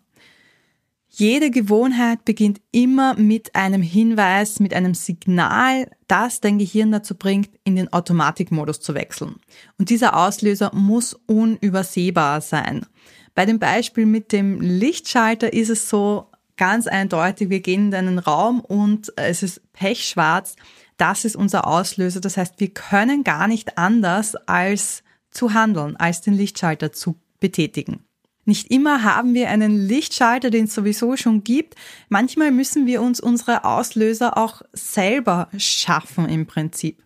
Jede 1.21 1.51
Gewohnheit 1.51 2.25
beginnt 2.25 2.63
immer 2.73 3.13
mit 3.15 3.55
einem 3.55 3.83
Hinweis, 3.83 4.59
mit 4.59 4.73
einem 4.73 4.95
Signal, 4.95 5.91
das 6.09 6.41
dein 6.41 6.57
Gehirn 6.57 6.93
dazu 6.93 7.15
bringt, 7.15 7.51
in 7.63 7.77
den 7.77 7.93
Automatikmodus 7.93 8.81
zu 8.81 8.95
wechseln. 8.95 9.35
Und 9.77 9.91
dieser 9.91 10.17
Auslöser 10.17 10.71
muss 10.75 11.13
unübersehbar 11.27 12.41
sein. 12.41 12.87
Bei 13.35 13.45
dem 13.45 13.59
Beispiel 13.59 14.07
mit 14.07 14.33
dem 14.33 14.63
Lichtschalter 14.63 15.53
ist 15.53 15.69
es 15.69 15.91
so 15.91 16.29
ganz 16.57 16.87
eindeutig, 16.87 17.51
wir 17.51 17.61
gehen 17.61 17.89
in 17.89 17.95
einen 17.95 18.19
Raum 18.19 18.61
und 18.61 19.13
es 19.17 19.43
ist 19.43 19.61
pechschwarz, 19.75 20.57
das 20.97 21.27
ist 21.27 21.37
unser 21.37 21.67
Auslöser. 21.67 22.23
Das 22.23 22.39
heißt, 22.39 22.55
wir 22.61 22.71
können 22.71 23.25
gar 23.25 23.47
nicht 23.47 23.77
anders 23.77 24.37
als 24.37 25.03
zu 25.31 25.53
handeln, 25.53 25.97
als 25.97 26.23
den 26.23 26.33
Lichtschalter 26.33 26.93
zu 26.93 27.17
betätigen. 27.41 28.07
Nicht 28.45 28.71
immer 28.71 29.05
haben 29.05 29.35
wir 29.35 29.51
einen 29.51 29.87
Lichtschalter, 29.87 30.51
den 30.51 30.65
es 30.65 30.75
sowieso 30.75 31.17
schon 31.17 31.45
gibt. 31.45 31.75
Manchmal 32.09 32.51
müssen 32.51 32.87
wir 32.87 33.03
uns 33.03 33.21
unsere 33.21 33.65
Auslöser 33.65 34.37
auch 34.37 34.63
selber 34.73 35.49
schaffen 35.57 36.29
im 36.29 36.47
Prinzip. 36.47 37.03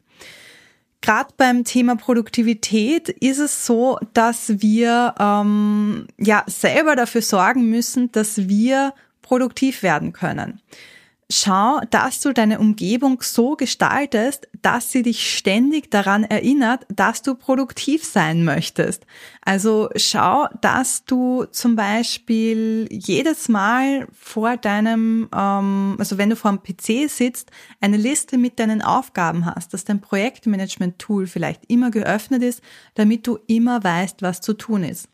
Gerade 1.00 1.34
beim 1.36 1.64
Thema 1.64 1.96
Produktivität 1.96 3.10
ist 3.10 3.38
es 3.38 3.66
so, 3.66 3.98
dass 4.14 4.62
wir 4.62 5.14
ähm, 5.18 6.06
ja 6.18 6.44
selber 6.46 6.96
dafür 6.96 7.20
sorgen 7.20 7.68
müssen, 7.68 8.10
dass 8.12 8.48
wir 8.48 8.94
produktiv 9.20 9.82
werden 9.82 10.14
können. 10.14 10.62
Schau, 11.36 11.80
dass 11.90 12.20
du 12.20 12.32
deine 12.32 12.60
Umgebung 12.60 13.20
so 13.20 13.56
gestaltest, 13.56 14.46
dass 14.62 14.92
sie 14.92 15.02
dich 15.02 15.36
ständig 15.36 15.90
daran 15.90 16.22
erinnert, 16.22 16.86
dass 16.88 17.22
du 17.22 17.34
produktiv 17.34 18.04
sein 18.04 18.44
möchtest. 18.44 19.04
Also 19.44 19.88
schau, 19.96 20.46
dass 20.60 21.04
du 21.06 21.44
zum 21.46 21.74
Beispiel 21.74 22.86
jedes 22.88 23.48
Mal 23.48 24.06
vor 24.12 24.56
deinem, 24.56 25.28
ähm, 25.34 25.96
also 25.98 26.18
wenn 26.18 26.30
du 26.30 26.36
vor 26.36 26.52
dem 26.52 26.62
PC 26.62 27.10
sitzt, 27.10 27.50
eine 27.80 27.96
Liste 27.96 28.38
mit 28.38 28.60
deinen 28.60 28.80
Aufgaben 28.80 29.44
hast, 29.44 29.74
dass 29.74 29.84
dein 29.84 30.00
Projektmanagement-Tool 30.00 31.26
vielleicht 31.26 31.62
immer 31.66 31.90
geöffnet 31.90 32.44
ist, 32.44 32.62
damit 32.94 33.26
du 33.26 33.40
immer 33.48 33.82
weißt, 33.82 34.22
was 34.22 34.40
zu 34.40 34.52
tun 34.52 34.84
ist. 34.84 35.08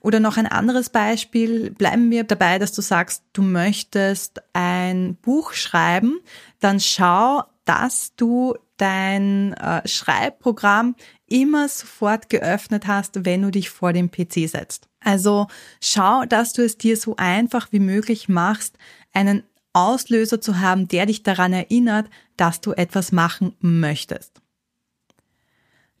Oder 0.00 0.20
noch 0.20 0.36
ein 0.36 0.46
anderes 0.46 0.90
Beispiel, 0.90 1.70
bleiben 1.70 2.10
wir 2.10 2.24
dabei, 2.24 2.58
dass 2.58 2.72
du 2.72 2.82
sagst, 2.82 3.24
du 3.32 3.42
möchtest 3.42 4.42
ein 4.52 5.16
Buch 5.16 5.52
schreiben, 5.52 6.20
dann 6.60 6.80
schau, 6.80 7.42
dass 7.64 8.14
du 8.16 8.54
dein 8.76 9.52
äh, 9.54 9.86
Schreibprogramm 9.86 10.96
immer 11.26 11.68
sofort 11.68 12.28
geöffnet 12.28 12.86
hast, 12.86 13.24
wenn 13.24 13.42
du 13.42 13.50
dich 13.50 13.70
vor 13.70 13.92
dem 13.92 14.10
PC 14.10 14.48
setzt. 14.48 14.88
Also 15.00 15.46
schau, 15.80 16.24
dass 16.24 16.52
du 16.52 16.64
es 16.64 16.78
dir 16.78 16.96
so 16.96 17.16
einfach 17.16 17.68
wie 17.70 17.80
möglich 17.80 18.28
machst, 18.28 18.76
einen 19.12 19.44
Auslöser 19.72 20.40
zu 20.40 20.60
haben, 20.60 20.88
der 20.88 21.06
dich 21.06 21.22
daran 21.22 21.52
erinnert, 21.52 22.08
dass 22.36 22.60
du 22.60 22.72
etwas 22.72 23.12
machen 23.12 23.56
möchtest. 23.60 24.42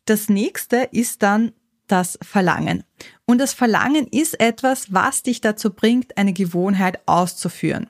Das 0.04 0.28
nächste 0.28 0.88
ist 0.90 1.22
dann 1.22 1.52
das 1.86 2.18
Verlangen. 2.22 2.84
Und 3.26 3.38
das 3.38 3.52
Verlangen 3.52 4.06
ist 4.06 4.40
etwas, 4.40 4.92
was 4.92 5.22
dich 5.22 5.40
dazu 5.40 5.70
bringt, 5.70 6.16
eine 6.16 6.32
Gewohnheit 6.32 7.00
auszuführen. 7.06 7.88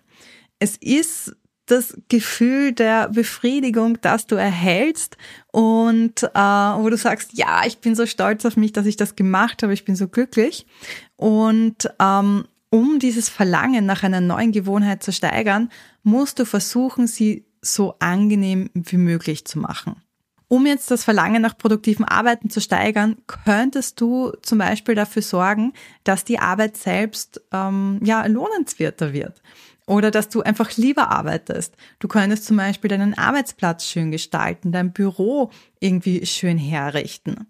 Es 0.59 0.77
ist 0.77 1.37
das 1.67 1.97
Gefühl 2.09 2.73
der 2.73 3.09
Befriedigung, 3.09 3.99
das 4.01 4.27
du 4.27 4.35
erhältst 4.35 5.17
und 5.53 6.23
äh, 6.23 6.39
wo 6.39 6.91
du 6.91 6.97
sagst, 6.97 7.31
ja, 7.35 7.63
ich 7.65 7.79
bin 7.79 7.95
so 7.95 8.05
stolz 8.07 8.45
auf 8.45 8.57
mich, 8.57 8.73
dass 8.73 8.87
ich 8.87 8.97
das 8.97 9.17
gemacht 9.17 9.63
habe, 9.63 9.73
ich 9.73 9.85
bin 9.85 9.97
so 9.97 10.09
glücklich. 10.09 10.67
Und 11.17 11.89
ähm, 12.01 12.45
um 12.71 12.99
dieses 12.99 13.29
Verlangen 13.29 13.87
nach 13.87 14.03
einer 14.03 14.21
neuen 14.21 14.51
Gewohnheit 14.53 15.03
zu 15.03 15.13
steigern, 15.13 15.71
musst 16.03 16.39
du 16.39 16.45
versuchen, 16.45 17.07
sie 17.07 17.45
so 17.61 17.95
angenehm 18.01 18.71
wie 18.75 18.97
möglich 18.97 19.45
zu 19.45 19.59
machen. 19.59 19.97
Um 20.53 20.67
jetzt 20.67 20.91
das 20.91 21.03
Verlangen 21.03 21.41
nach 21.41 21.57
produktivem 21.57 22.05
Arbeiten 22.05 22.51
zu 22.51 22.61
steigern, 22.61 23.17
könntest 23.27 23.99
du 24.03 24.33
zum 24.43 24.59
Beispiel 24.59 24.95
dafür 24.95 25.23
sorgen, 25.23 25.73
dass 26.05 26.25
die 26.27 26.41
Arbeit 26.41 26.77
selbst 26.77 27.41
ähm, 27.53 27.99
ja 28.05 28.27
lohnenswerter 28.27 29.15
wird 29.15 29.41
oder 29.87 30.11
dass 30.11 30.29
du 30.29 30.43
einfach 30.43 30.77
lieber 30.77 31.11
arbeitest. 31.11 31.75
Du 32.01 32.07
könntest 32.07 32.45
zum 32.45 32.59
Beispiel 32.59 32.89
deinen 32.89 33.17
Arbeitsplatz 33.17 33.87
schön 33.87 34.11
gestalten, 34.11 34.73
dein 34.73 34.93
Büro 34.93 35.51
irgendwie 35.81 36.27
schön 36.27 36.59
herrichten. 36.59 37.47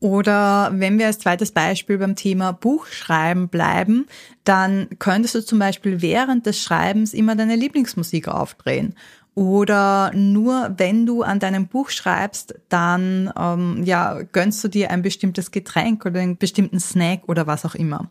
Oder 0.00 0.70
wenn 0.72 0.98
wir 0.98 1.08
als 1.08 1.18
zweites 1.18 1.52
Beispiel 1.52 1.98
beim 1.98 2.16
Thema 2.16 2.52
Buchschreiben 2.52 3.48
bleiben, 3.48 4.06
dann 4.44 4.88
könntest 4.98 5.34
du 5.34 5.44
zum 5.44 5.58
Beispiel 5.58 6.00
während 6.00 6.46
des 6.46 6.62
Schreibens 6.62 7.12
immer 7.12 7.36
deine 7.36 7.56
Lieblingsmusik 7.56 8.28
aufdrehen 8.28 8.94
oder 9.36 10.12
nur 10.14 10.74
wenn 10.78 11.04
du 11.04 11.22
an 11.22 11.38
deinem 11.38 11.68
Buch 11.68 11.90
schreibst, 11.90 12.54
dann 12.70 13.30
ähm, 13.38 13.84
ja, 13.84 14.22
gönnst 14.32 14.64
du 14.64 14.68
dir 14.68 14.90
ein 14.90 15.02
bestimmtes 15.02 15.50
Getränk 15.50 16.06
oder 16.06 16.20
einen 16.20 16.38
bestimmten 16.38 16.80
Snack 16.80 17.28
oder 17.28 17.46
was 17.46 17.66
auch 17.66 17.74
immer. 17.74 18.10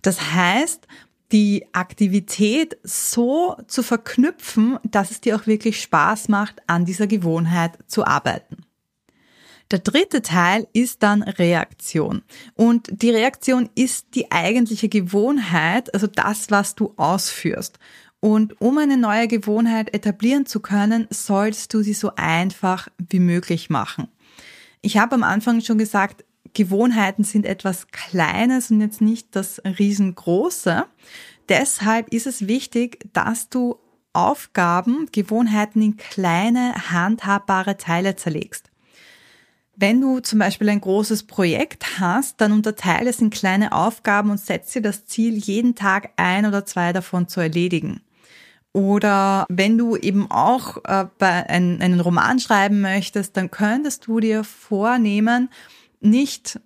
Das 0.00 0.32
heißt, 0.32 0.88
die 1.30 1.66
Aktivität 1.72 2.78
so 2.82 3.56
zu 3.66 3.82
verknüpfen, 3.82 4.78
dass 4.82 5.10
es 5.10 5.20
dir 5.20 5.36
auch 5.36 5.46
wirklich 5.46 5.80
Spaß 5.80 6.28
macht, 6.28 6.62
an 6.66 6.86
dieser 6.86 7.06
Gewohnheit 7.06 7.78
zu 7.86 8.06
arbeiten. 8.06 8.64
Der 9.70 9.78
dritte 9.78 10.22
Teil 10.22 10.68
ist 10.72 11.02
dann 11.02 11.22
Reaktion. 11.22 12.22
Und 12.54 12.88
die 12.90 13.10
Reaktion 13.10 13.70
ist 13.74 14.14
die 14.14 14.30
eigentliche 14.30 14.88
Gewohnheit, 14.88 15.92
also 15.94 16.06
das, 16.06 16.50
was 16.50 16.74
du 16.74 16.92
ausführst. 16.96 17.78
Und 18.24 18.60
um 18.60 18.78
eine 18.78 18.96
neue 18.96 19.26
Gewohnheit 19.26 19.92
etablieren 19.92 20.46
zu 20.46 20.60
können, 20.60 21.08
sollst 21.10 21.74
du 21.74 21.82
sie 21.82 21.92
so 21.92 22.12
einfach 22.14 22.86
wie 22.96 23.18
möglich 23.18 23.68
machen. 23.68 24.06
Ich 24.80 24.96
habe 24.96 25.16
am 25.16 25.24
Anfang 25.24 25.60
schon 25.60 25.76
gesagt, 25.76 26.24
Gewohnheiten 26.54 27.24
sind 27.24 27.44
etwas 27.44 27.88
Kleines 27.88 28.70
und 28.70 28.80
jetzt 28.80 29.00
nicht 29.00 29.34
das 29.34 29.60
Riesengroße. 29.64 30.84
Deshalb 31.48 32.14
ist 32.14 32.28
es 32.28 32.46
wichtig, 32.46 33.00
dass 33.12 33.48
du 33.48 33.80
Aufgaben, 34.12 35.08
Gewohnheiten 35.10 35.82
in 35.82 35.96
kleine, 35.96 36.74
handhabbare 36.92 37.76
Teile 37.76 38.14
zerlegst. 38.14 38.70
Wenn 39.74 40.00
du 40.00 40.20
zum 40.20 40.38
Beispiel 40.38 40.68
ein 40.68 40.80
großes 40.80 41.24
Projekt 41.24 41.98
hast, 41.98 42.40
dann 42.40 42.52
unterteile 42.52 43.10
es 43.10 43.20
in 43.20 43.30
kleine 43.30 43.72
Aufgaben 43.72 44.30
und 44.30 44.38
setze 44.38 44.74
dir 44.74 44.90
das 44.90 45.06
Ziel, 45.06 45.34
jeden 45.38 45.74
Tag 45.74 46.10
ein 46.14 46.46
oder 46.46 46.64
zwei 46.64 46.92
davon 46.92 47.26
zu 47.26 47.40
erledigen. 47.40 48.00
Oder 48.72 49.44
wenn 49.50 49.76
du 49.76 49.96
eben 49.96 50.30
auch 50.30 50.78
äh, 50.84 51.06
ein, 51.20 51.82
einen 51.82 52.00
Roman 52.00 52.38
schreiben 52.38 52.80
möchtest, 52.80 53.36
dann 53.36 53.50
könntest 53.50 54.06
du 54.06 54.20
dir 54.20 54.44
vornehmen, 54.44 55.50
nicht 56.00 56.58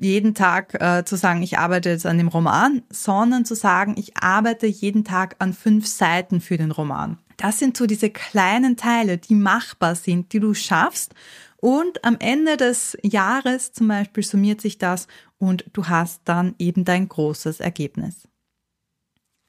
jeden 0.00 0.34
Tag 0.34 0.74
äh, 0.80 1.04
zu 1.04 1.16
sagen, 1.16 1.42
ich 1.42 1.58
arbeite 1.58 1.90
jetzt 1.90 2.06
an 2.06 2.18
dem 2.18 2.26
Roman, 2.26 2.82
sondern 2.90 3.44
zu 3.44 3.54
sagen, 3.54 3.94
ich 3.96 4.16
arbeite 4.16 4.66
jeden 4.66 5.04
Tag 5.04 5.36
an 5.38 5.52
fünf 5.52 5.86
Seiten 5.86 6.40
für 6.40 6.56
den 6.56 6.72
Roman. 6.72 7.18
Das 7.36 7.58
sind 7.58 7.76
so 7.76 7.86
diese 7.86 8.10
kleinen 8.10 8.76
Teile, 8.76 9.18
die 9.18 9.36
machbar 9.36 9.94
sind, 9.94 10.32
die 10.32 10.40
du 10.40 10.54
schaffst. 10.54 11.14
Und 11.56 12.04
am 12.04 12.16
Ende 12.18 12.56
des 12.56 12.98
Jahres 13.04 13.72
zum 13.72 13.86
Beispiel 13.86 14.24
summiert 14.24 14.60
sich 14.60 14.78
das 14.78 15.06
und 15.38 15.64
du 15.72 15.86
hast 15.86 16.22
dann 16.24 16.56
eben 16.58 16.84
dein 16.84 17.08
großes 17.08 17.60
Ergebnis. 17.60 18.28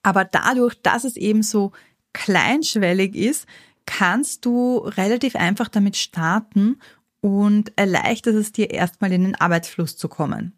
Aber 0.04 0.24
dadurch, 0.26 0.80
dass 0.82 1.06
es 1.06 1.18
eben 1.18 1.42
so 1.42 1.72
kleinschwellig 2.14 3.16
ist, 3.16 3.48
kannst 3.86 4.46
du 4.46 4.78
relativ 4.78 5.36
einfach 5.36 5.68
damit 5.68 5.98
starten 5.98 6.78
und 7.22 7.74
erleichtert 7.76 8.36
es 8.36 8.52
dir 8.52 8.72
erstmal 8.72 9.12
in 9.12 9.24
den 9.24 9.36
Arbeitsfluss 9.36 9.98
zu 9.98 10.08
kommen. 10.08 10.54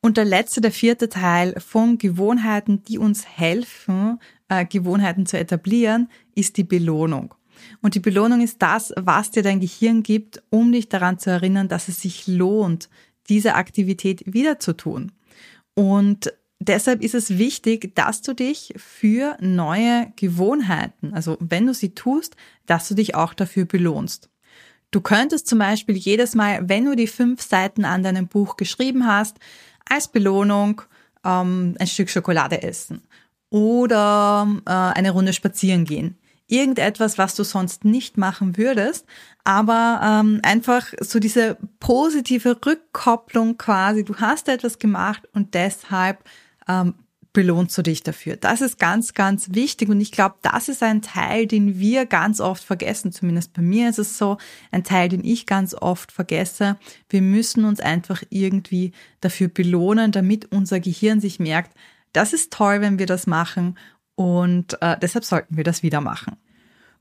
Und 0.00 0.16
der 0.16 0.24
letzte, 0.24 0.60
der 0.60 0.72
vierte 0.72 1.08
Teil 1.08 1.54
von 1.60 1.98
Gewohnheiten, 1.98 2.82
die 2.84 2.98
uns 2.98 3.26
helfen, 3.26 4.18
äh, 4.48 4.64
Gewohnheiten 4.64 5.26
zu 5.26 5.38
etablieren, 5.38 6.08
ist 6.34 6.56
die 6.56 6.64
Belohnung. 6.64 7.34
Und 7.82 7.94
die 7.94 8.00
Belohnung 8.00 8.40
ist 8.40 8.62
das, 8.62 8.94
was 8.96 9.30
dir 9.30 9.42
dein 9.42 9.60
Gehirn 9.60 10.02
gibt, 10.02 10.42
um 10.48 10.72
dich 10.72 10.88
daran 10.88 11.18
zu 11.18 11.30
erinnern, 11.30 11.68
dass 11.68 11.88
es 11.88 12.00
sich 12.00 12.26
lohnt, 12.26 12.88
diese 13.28 13.54
Aktivität 13.54 14.22
wieder 14.32 14.58
zu 14.58 14.72
tun. 14.72 15.12
Und 15.74 16.32
deshalb 16.60 17.02
ist 17.02 17.14
es 17.14 17.38
wichtig, 17.38 17.94
dass 17.96 18.22
du 18.22 18.34
dich 18.34 18.72
für 18.76 19.36
neue 19.40 20.12
Gewohnheiten, 20.16 21.12
also 21.14 21.36
wenn 21.40 21.66
du 21.66 21.74
sie 21.74 21.94
tust, 21.94 22.36
dass 22.66 22.86
du 22.88 22.94
dich 22.94 23.14
auch 23.14 23.34
dafür 23.34 23.64
belohnst. 23.64 24.28
Du 24.92 25.00
könntest 25.00 25.46
zum 25.46 25.58
Beispiel 25.58 25.96
jedes 25.96 26.34
Mal, 26.34 26.68
wenn 26.68 26.84
du 26.84 26.94
die 26.94 27.06
fünf 27.06 27.42
Seiten 27.42 27.84
an 27.84 28.02
deinem 28.02 28.26
Buch 28.26 28.56
geschrieben 28.56 29.06
hast, 29.06 29.38
als 29.88 30.08
Belohnung 30.08 30.82
ähm, 31.24 31.76
ein 31.78 31.86
Stück 31.86 32.10
Schokolade 32.10 32.62
essen 32.62 33.02
oder 33.50 34.48
äh, 34.66 34.70
eine 34.70 35.12
Runde 35.12 35.32
spazieren 35.32 35.84
gehen. 35.84 36.16
Irgendetwas, 36.48 37.16
was 37.18 37.36
du 37.36 37.44
sonst 37.44 37.84
nicht 37.84 38.18
machen 38.18 38.56
würdest, 38.56 39.06
aber 39.44 40.00
ähm, 40.02 40.40
einfach 40.42 40.92
so 41.00 41.20
diese 41.20 41.56
positive 41.78 42.58
Rückkopplung 42.66 43.56
quasi. 43.56 44.04
Du 44.04 44.16
hast 44.16 44.48
etwas 44.48 44.80
gemacht 44.80 45.28
und 45.32 45.54
deshalb 45.54 46.24
ähm, 46.70 46.94
belohnst 47.32 47.78
du 47.78 47.82
dich 47.82 48.02
dafür. 48.02 48.36
Das 48.36 48.60
ist 48.60 48.78
ganz, 48.78 49.14
ganz 49.14 49.54
wichtig 49.54 49.88
und 49.88 50.00
ich 50.00 50.10
glaube, 50.10 50.36
das 50.42 50.68
ist 50.68 50.82
ein 50.82 51.00
Teil, 51.00 51.46
den 51.46 51.78
wir 51.78 52.06
ganz 52.06 52.40
oft 52.40 52.64
vergessen. 52.64 53.12
Zumindest 53.12 53.52
bei 53.52 53.62
mir 53.62 53.88
ist 53.88 53.98
es 53.98 54.18
so, 54.18 54.38
ein 54.72 54.82
Teil, 54.82 55.08
den 55.08 55.24
ich 55.24 55.46
ganz 55.46 55.74
oft 55.74 56.10
vergesse. 56.10 56.76
Wir 57.08 57.22
müssen 57.22 57.64
uns 57.64 57.80
einfach 57.80 58.22
irgendwie 58.30 58.92
dafür 59.20 59.48
belohnen, 59.48 60.10
damit 60.10 60.50
unser 60.50 60.80
Gehirn 60.80 61.20
sich 61.20 61.38
merkt, 61.38 61.76
das 62.12 62.32
ist 62.32 62.52
toll, 62.52 62.80
wenn 62.80 62.98
wir 62.98 63.06
das 63.06 63.28
machen 63.28 63.78
und 64.16 64.76
äh, 64.82 64.98
deshalb 65.00 65.24
sollten 65.24 65.56
wir 65.56 65.64
das 65.64 65.84
wieder 65.84 66.00
machen. 66.00 66.36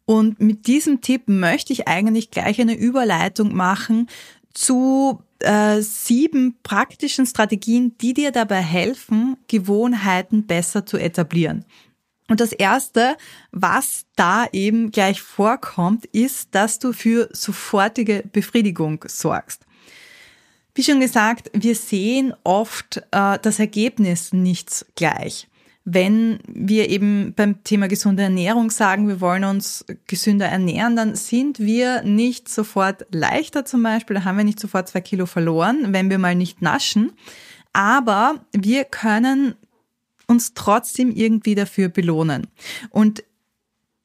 Und 0.05 0.39
mit 0.39 0.67
diesem 0.67 1.01
Tipp 1.01 1.23
möchte 1.27 1.73
ich 1.73 1.87
eigentlich 1.87 2.29
gleich 2.31 2.61
eine 2.61 2.75
Überleitung 2.75 3.55
machen 3.55 4.07
zu 4.53 5.23
äh, 5.39 5.81
sieben 5.81 6.57
praktischen 6.63 7.25
Strategien, 7.25 7.97
die 7.99 8.13
dir 8.13 8.31
dabei 8.31 8.61
helfen, 8.61 9.37
Gewohnheiten 9.47 10.45
besser 10.45 10.85
zu 10.85 10.97
etablieren. 10.97 11.65
Und 12.27 12.39
das 12.39 12.51
erste, 12.51 13.17
was 13.51 14.05
da 14.15 14.45
eben 14.51 14.91
gleich 14.91 15.21
vorkommt, 15.21 16.05
ist, 16.05 16.53
dass 16.53 16.77
du 16.77 16.93
für 16.93 17.27
sofortige 17.31 18.23
Befriedigung 18.31 19.03
sorgst. 19.07 19.65
Wie 20.75 20.83
schon 20.83 20.99
gesagt, 20.99 21.49
wir 21.53 21.75
sehen 21.75 22.33
oft 22.43 22.97
äh, 23.11 23.39
das 23.41 23.59
Ergebnis 23.59 24.31
nicht 24.31 24.85
gleich. 24.95 25.47
Wenn 25.85 26.39
wir 26.47 26.89
eben 26.89 27.33
beim 27.35 27.63
Thema 27.63 27.87
gesunde 27.87 28.23
Ernährung 28.23 28.69
sagen, 28.69 29.07
wir 29.07 29.21
wollen 29.21 29.43
uns 29.43 29.85
gesünder 30.07 30.47
ernähren, 30.47 30.95
dann 30.95 31.15
sind 31.15 31.59
wir 31.59 32.03
nicht 32.03 32.49
sofort 32.49 33.05
leichter 33.11 33.65
zum 33.65 33.81
Beispiel, 33.81 34.15
da 34.15 34.23
haben 34.23 34.37
wir 34.37 34.43
nicht 34.43 34.59
sofort 34.59 34.89
zwei 34.89 35.01
Kilo 35.01 35.25
verloren, 35.25 35.93
wenn 35.93 36.09
wir 36.09 36.19
mal 36.19 36.35
nicht 36.35 36.61
naschen. 36.61 37.13
Aber 37.73 38.45
wir 38.51 38.83
können 38.83 39.55
uns 40.27 40.53
trotzdem 40.53 41.11
irgendwie 41.11 41.55
dafür 41.55 41.89
belohnen. 41.89 42.47
Und 42.89 43.23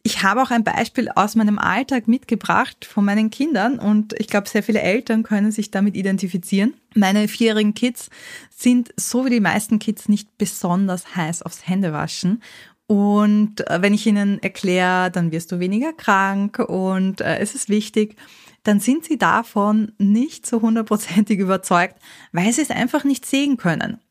ich 0.06 0.23
habe 0.23 0.42
auch 0.42 0.50
ein 0.50 0.64
Beispiel 0.64 1.08
aus 1.08 1.34
meinem 1.34 1.58
Alltag 1.58 2.08
mitgebracht 2.08 2.84
von 2.84 3.06
meinen 3.06 3.30
Kindern 3.30 3.78
und 3.78 4.14
ich 4.18 4.26
glaube, 4.26 4.46
sehr 4.50 4.62
viele 4.62 4.82
Eltern 4.82 5.23
können 5.23 5.50
sich 5.50 5.70
damit 5.70 5.96
identifizieren. 5.96 6.75
Meine 6.94 7.26
vierjährigen 7.26 7.73
Kids 7.73 8.11
sind 8.54 8.92
so 8.99 9.25
wie 9.25 9.30
die 9.30 9.40
meisten 9.40 9.78
Kids 9.78 10.11
nicht 10.11 10.37
besonders 10.37 11.16
heiß 11.16 11.40
aufs 11.40 11.66
Händewaschen. 11.66 12.42
Und 12.87 13.66
äh, 13.66 13.80
wenn 13.80 13.94
ich 13.94 14.06
ihnen 14.06 14.42
erkläre, 14.42 15.11
dann 15.11 15.32
wirst 15.32 15.50
du 15.50 15.58
weniger 15.58 15.94
krank 15.94 16.58
und 16.58 17.23
äh, 17.23 17.38
es 17.38 17.54
ist 17.54 17.70
wichtig, 17.70 18.16
dann 18.62 18.80
sind 18.80 19.06
sie 19.06 19.16
davon 19.16 19.92
nicht 19.96 20.44
so 20.44 20.61
hundertprozentig 20.61 21.38
überzeugt, 21.40 21.96
weil 22.30 22.52
sie 22.52 22.61
es 22.61 22.70
einfach 22.70 23.04
nicht 23.04 23.25
sehen 23.25 23.56
können. 23.56 24.02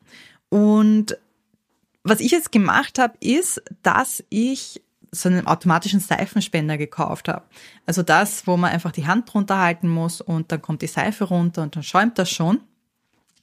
Und 0.48 1.16
was 2.02 2.18
ich 2.18 2.32
jetzt 2.32 2.50
gemacht 2.50 2.98
habe, 2.98 3.14
ist, 3.20 3.62
dass 3.84 4.24
ich 4.28 4.82
so 5.14 5.28
einen 5.28 5.46
automatischen 5.46 6.00
Seifenspender 6.00 6.76
gekauft 6.78 7.28
habe. 7.28 7.44
Also 7.86 8.02
das, 8.02 8.46
wo 8.46 8.56
man 8.56 8.72
einfach 8.72 8.92
die 8.92 9.06
Hand 9.06 9.32
drunter 9.32 9.58
halten 9.58 9.88
muss 9.88 10.20
und 10.20 10.52
dann 10.52 10.62
kommt 10.62 10.82
die 10.82 10.86
Seife 10.86 11.24
runter 11.24 11.62
und 11.62 11.76
dann 11.76 11.82
schäumt 11.82 12.18
das 12.18 12.30
schon. 12.30 12.60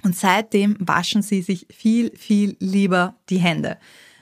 Und 0.03 0.15
seitdem 0.15 0.75
waschen 0.79 1.21
sie 1.21 1.41
sich 1.41 1.67
viel, 1.71 2.15
viel 2.17 2.55
lieber 2.59 3.15
die 3.29 3.37
Hände, 3.37 3.77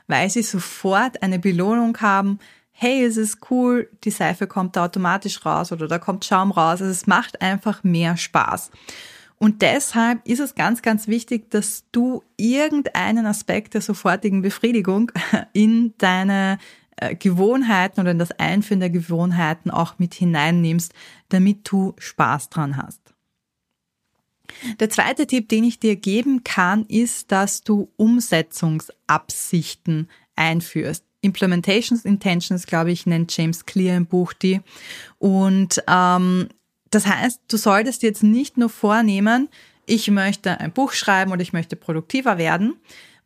weil 0.08 0.30
sie 0.30 0.44
sofort 0.44 1.22
eine 1.24 1.40
Belohnung 1.40 1.98
haben. 2.02 2.40
Hey, 2.72 3.04
es 3.04 3.18
ist 3.18 3.50
cool, 3.50 3.90
die 4.04 4.12
Seife 4.12 4.48
kommt 4.48 4.76
da 4.76 4.86
automatisch 4.86 5.46
raus 5.46 5.72
oder 5.72 5.88
da 5.88 6.00
kommt 6.00 6.26
Schaum 6.26 6.52
raus. 6.52 6.82
Also 6.82 6.86
es 6.86 7.08
macht 7.08 7.42
einfach 7.42 7.84
mehr 7.84 8.18
Spaß. 8.18 8.72
Und 9.40 9.62
deshalb 9.62 10.26
ist 10.28 10.42
es 10.42 10.54
ganz, 10.54 10.82
ganz 10.82 11.08
wichtig, 11.08 11.50
dass 11.50 11.86
du 11.94 12.24
irgendeinen 12.36 13.26
Aspekt 13.26 13.74
der 13.74 13.82
sofortigen 13.82 14.42
Befriedigung 14.42 15.14
in 15.54 15.94
deine 15.98 16.58
Gewohnheiten 17.20 18.02
oder 18.02 18.12
in 18.12 18.20
das 18.20 18.32
Einführen 18.32 18.80
der 18.80 18.90
Gewohnheiten 18.90 19.72
auch 19.72 20.00
mit 20.00 20.14
hineinnimmst, 20.14 20.94
damit 21.30 21.70
du 21.70 21.94
Spaß 21.98 22.50
dran 22.50 22.78
hast. 22.78 23.02
Der 24.80 24.90
zweite 24.90 25.28
Tipp, 25.28 25.50
den 25.50 25.64
ich 25.64 25.80
dir 25.80 25.96
geben 25.96 26.44
kann, 26.44 26.86
ist, 26.88 27.32
dass 27.32 27.62
du 27.62 27.92
Umsetzungsabsichten 27.98 30.10
einführst. 30.36 31.06
Implementations 31.22 32.06
Intentions, 32.06 32.66
glaube 32.66 32.92
ich, 32.92 33.06
nennt 33.06 33.36
James 33.36 33.66
Clear 33.66 33.98
im 33.98 34.06
Buch 34.06 34.32
die. 34.34 34.62
Und 35.18 35.84
ähm, 35.88 36.48
das 36.90 37.06
heißt, 37.06 37.42
du 37.48 37.58
solltest 37.58 38.04
jetzt 38.04 38.24
nicht 38.24 38.58
nur 38.58 38.70
vornehmen, 38.70 39.50
ich 39.86 40.10
möchte 40.12 40.60
ein 40.60 40.72
Buch 40.72 40.94
schreiben 40.94 41.32
oder 41.32 41.42
ich 41.42 41.54
möchte 41.54 41.76
produktiver 41.76 42.38
werden, 42.38 42.76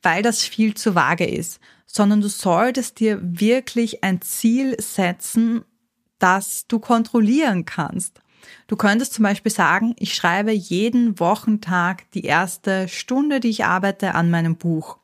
weil 0.03 0.21
das 0.21 0.43
viel 0.43 0.75
zu 0.75 0.93
vage 0.95 1.25
ist, 1.25 1.59
sondern 1.85 2.21
du 2.21 2.27
solltest 2.27 2.99
dir 2.99 3.19
wirklich 3.21 4.03
ein 4.03 4.21
Ziel 4.21 4.79
setzen, 4.79 5.63
das 6.19 6.67
du 6.67 6.79
kontrollieren 6.79 7.65
kannst. 7.65 8.21
Du 8.67 8.75
könntest 8.75 9.13
zum 9.13 9.23
Beispiel 9.23 9.51
sagen, 9.51 9.95
ich 9.97 10.15
schreibe 10.15 10.51
jeden 10.51 11.19
Wochentag 11.19 12.09
die 12.11 12.25
erste 12.25 12.87
Stunde, 12.87 13.39
die 13.39 13.49
ich 13.49 13.65
arbeite, 13.65 14.15
an 14.15 14.29
meinem 14.29 14.57
Buch. 14.57 14.97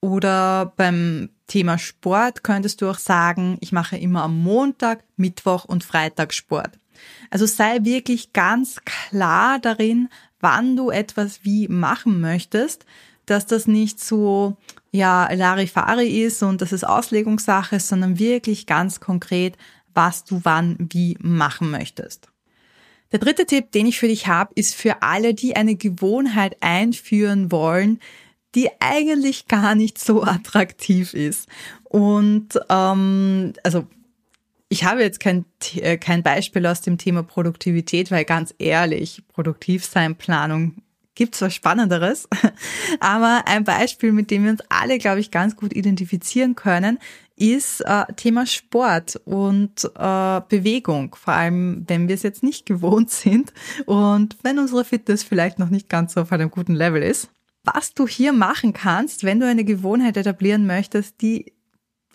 Oder 0.00 0.72
beim 0.76 1.30
Thema 1.46 1.78
Sport 1.78 2.42
könntest 2.42 2.80
du 2.80 2.90
auch 2.90 2.98
sagen, 2.98 3.58
ich 3.60 3.72
mache 3.72 3.96
immer 3.96 4.22
am 4.22 4.42
Montag, 4.42 5.04
Mittwoch 5.16 5.64
und 5.64 5.84
Freitag 5.84 6.32
Sport. 6.32 6.78
Also 7.30 7.46
sei 7.46 7.84
wirklich 7.84 8.32
ganz 8.32 8.80
klar 8.84 9.58
darin, 9.58 10.08
wann 10.40 10.76
du 10.76 10.90
etwas 10.90 11.44
wie 11.44 11.68
machen 11.68 12.20
möchtest, 12.20 12.84
dass 13.26 13.46
das 13.46 13.66
nicht 13.66 14.02
so, 14.02 14.56
ja, 14.90 15.32
Larifari 15.32 16.22
ist 16.22 16.42
und 16.42 16.60
das 16.60 16.72
ist 16.72 16.84
Auslegungssache, 16.84 17.80
sondern 17.80 18.18
wirklich 18.18 18.66
ganz 18.66 19.00
konkret, 19.00 19.56
was 19.94 20.24
du 20.24 20.40
wann 20.42 20.76
wie 20.78 21.16
machen 21.20 21.70
möchtest. 21.70 22.28
Der 23.12 23.20
dritte 23.20 23.46
Tipp, 23.46 23.70
den 23.70 23.86
ich 23.86 23.98
für 23.98 24.08
dich 24.08 24.26
habe, 24.26 24.52
ist 24.56 24.74
für 24.74 25.02
alle, 25.02 25.34
die 25.34 25.54
eine 25.54 25.76
Gewohnheit 25.76 26.56
einführen 26.60 27.52
wollen, 27.52 28.00
die 28.54 28.70
eigentlich 28.80 29.46
gar 29.46 29.74
nicht 29.74 29.98
so 29.98 30.22
attraktiv 30.22 31.14
ist. 31.14 31.48
Und 31.84 32.58
ähm, 32.68 33.52
also 33.62 33.86
ich 34.68 34.84
habe 34.84 35.02
jetzt 35.02 35.20
kein, 35.20 35.44
äh, 35.76 35.96
kein 35.96 36.22
Beispiel 36.22 36.66
aus 36.66 36.80
dem 36.80 36.98
Thema 36.98 37.22
Produktivität, 37.22 38.10
weil 38.10 38.24
ganz 38.24 38.54
ehrlich, 38.58 39.22
Produktivseinplanung 39.28 40.74
gibt's 41.14 41.40
was 41.40 41.54
Spannenderes. 41.54 42.28
Aber 43.00 43.44
ein 43.46 43.64
Beispiel, 43.64 44.12
mit 44.12 44.30
dem 44.30 44.44
wir 44.44 44.50
uns 44.50 44.62
alle, 44.68 44.98
glaube 44.98 45.20
ich, 45.20 45.30
ganz 45.30 45.56
gut 45.56 45.74
identifizieren 45.74 46.54
können, 46.54 46.98
ist 47.36 47.80
äh, 47.80 48.04
Thema 48.14 48.46
Sport 48.46 49.20
und 49.24 49.84
äh, 49.84 50.40
Bewegung, 50.48 51.14
vor 51.16 51.34
allem 51.34 51.84
wenn 51.88 52.06
wir 52.08 52.14
es 52.14 52.22
jetzt 52.22 52.42
nicht 52.42 52.66
gewohnt 52.66 53.10
sind 53.10 53.52
und 53.86 54.36
wenn 54.42 54.58
unsere 54.58 54.84
Fitness 54.84 55.24
vielleicht 55.24 55.58
noch 55.58 55.70
nicht 55.70 55.88
ganz 55.88 56.14
so 56.14 56.20
auf 56.20 56.32
einem 56.32 56.50
guten 56.50 56.74
Level 56.74 57.02
ist. 57.02 57.30
Was 57.64 57.94
du 57.94 58.06
hier 58.06 58.32
machen 58.32 58.72
kannst, 58.74 59.24
wenn 59.24 59.40
du 59.40 59.46
eine 59.46 59.64
Gewohnheit 59.64 60.16
etablieren 60.16 60.66
möchtest, 60.66 61.22
die 61.22 61.52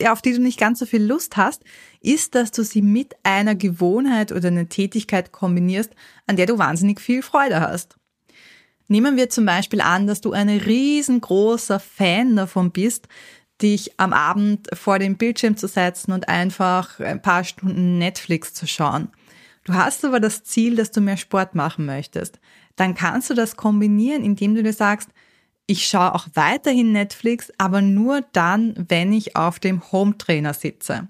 auf 0.08 0.22
die 0.22 0.32
du 0.34 0.42
nicht 0.42 0.58
ganz 0.58 0.80
so 0.80 0.86
viel 0.86 1.04
Lust 1.04 1.36
hast, 1.36 1.64
ist, 2.00 2.34
dass 2.34 2.52
du 2.52 2.64
sie 2.64 2.82
mit 2.82 3.16
einer 3.24 3.56
Gewohnheit 3.56 4.32
oder 4.32 4.48
einer 4.48 4.70
Tätigkeit 4.70 5.34
kombinierst, 5.34 5.92
an 6.26 6.38
der 6.38 6.46
du 6.46 6.58
wahnsinnig 6.58 7.02
viel 7.02 7.22
Freude 7.22 7.60
hast. 7.60 7.98
Nehmen 8.89 9.17
wir 9.17 9.30
zum 9.30 9.45
Beispiel 9.45 9.82
an, 9.82 10.08
dass 10.08 10.19
du 10.19 10.32
ein 10.32 10.49
riesengroßer 10.49 11.80
Fan 11.80 12.36
davon 12.36 12.71
bist, 12.71 13.08
dich 13.62 13.99
am 13.99 14.13
Abend 14.13 14.67
vor 14.73 14.97
den 14.97 15.15
Bildschirm 15.15 15.58
zu 15.58 15.67
setzen 15.67 16.12
und 16.12 16.28
einfach 16.28 16.99
ein 16.99 17.21
paar 17.21 17.43
Stunden 17.43 17.99
Netflix 17.99 18.56
zu 18.56 18.65
schauen. 18.65 19.10
Du 19.63 19.73
hast 19.73 20.04
aber 20.04 20.19
das 20.19 20.43
Ziel, 20.43 20.75
dass 20.75 20.89
du 20.89 21.02
mehr 21.02 21.17
Sport 21.17 21.54
machen 21.54 21.86
möchtest. 21.86 22.39
Dann 22.78 22.95
kannst 22.95 23.30
du 23.30 23.36
das 23.36 23.56
kombinieren, 23.56 24.23
indem 24.23 24.56
du 24.56 24.63
dir 24.63 24.73
sagst, 24.73 25.10
ich 25.67 25.86
schaue 25.86 26.15
auch 26.15 26.25
weiterhin 26.34 26.91
Netflix, 26.91 27.52
aber 27.60 27.84
nur 27.84 28.21
dann, 28.32 28.73
wenn 28.89 29.13
ich 29.13 29.36
auf 29.36 29.60
dem 29.60 29.91
Home 29.91 30.17
Trainer 30.17 30.56
sitze. 30.56 31.10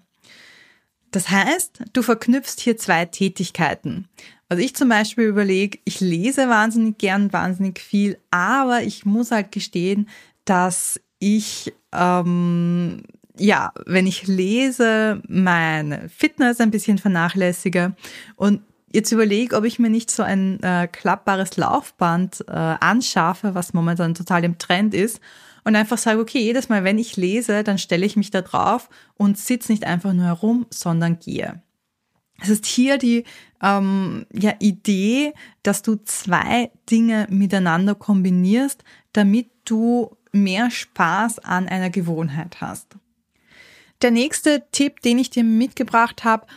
Das 1.11 1.29
heißt, 1.29 1.83
du 1.93 2.01
verknüpfst 2.01 2.59
hier 2.59 2.77
zwei 2.77 3.05
Tätigkeiten. 3.05 4.07
Also 4.47 4.63
ich 4.63 4.75
zum 4.75 4.89
Beispiel 4.89 5.25
überlege, 5.25 5.79
ich 5.85 5.99
lese 5.99 6.49
wahnsinnig 6.49 6.97
gern, 6.97 7.31
wahnsinnig 7.31 7.79
viel, 7.79 8.17
aber 8.31 8.81
ich 8.81 9.05
muss 9.05 9.31
halt 9.31 9.51
gestehen, 9.51 10.09
dass 10.45 10.99
ich, 11.19 11.73
ähm, 11.93 13.03
ja, 13.37 13.71
wenn 13.85 14.07
ich 14.07 14.27
lese, 14.27 15.21
meine 15.27 16.09
Fitness 16.09 16.59
ein 16.59 16.71
bisschen 16.71 16.97
vernachlässige 16.97 17.95
und 18.35 18.61
jetzt 18.91 19.11
überlege, 19.11 19.55
ob 19.55 19.65
ich 19.65 19.77
mir 19.77 19.89
nicht 19.89 20.09
so 20.09 20.23
ein 20.23 20.61
äh, 20.63 20.87
klappbares 20.87 21.57
Laufband 21.57 22.43
äh, 22.47 22.53
anschaffe, 22.53 23.53
was 23.53 23.73
momentan 23.73 24.15
total 24.15 24.43
im 24.43 24.57
Trend 24.57 24.95
ist, 24.95 25.19
und 25.63 25.75
einfach 25.75 25.97
sage, 25.97 26.19
okay, 26.19 26.39
jedes 26.39 26.69
Mal, 26.69 26.83
wenn 26.83 26.97
ich 26.97 27.17
lese, 27.17 27.63
dann 27.63 27.77
stelle 27.77 28.05
ich 28.05 28.15
mich 28.15 28.31
da 28.31 28.41
drauf 28.41 28.89
und 29.15 29.37
sitze 29.37 29.71
nicht 29.71 29.85
einfach 29.85 30.13
nur 30.13 30.25
herum, 30.25 30.65
sondern 30.69 31.19
gehe. 31.19 31.61
Es 32.41 32.49
ist 32.49 32.65
hier 32.65 32.97
die 32.97 33.25
ähm, 33.61 34.25
ja, 34.31 34.53
Idee, 34.59 35.33
dass 35.63 35.81
du 35.81 35.95
zwei 35.95 36.71
Dinge 36.89 37.27
miteinander 37.29 37.95
kombinierst, 37.95 38.83
damit 39.13 39.49
du 39.65 40.15
mehr 40.31 40.71
Spaß 40.71 41.39
an 41.39 41.67
einer 41.67 41.89
Gewohnheit 41.89 42.61
hast. 42.61 42.95
Der 44.01 44.11
nächste 44.11 44.63
Tipp, 44.71 45.01
den 45.01 45.19
ich 45.19 45.29
dir 45.29 45.43
mitgebracht 45.43 46.23
habe, 46.23 46.47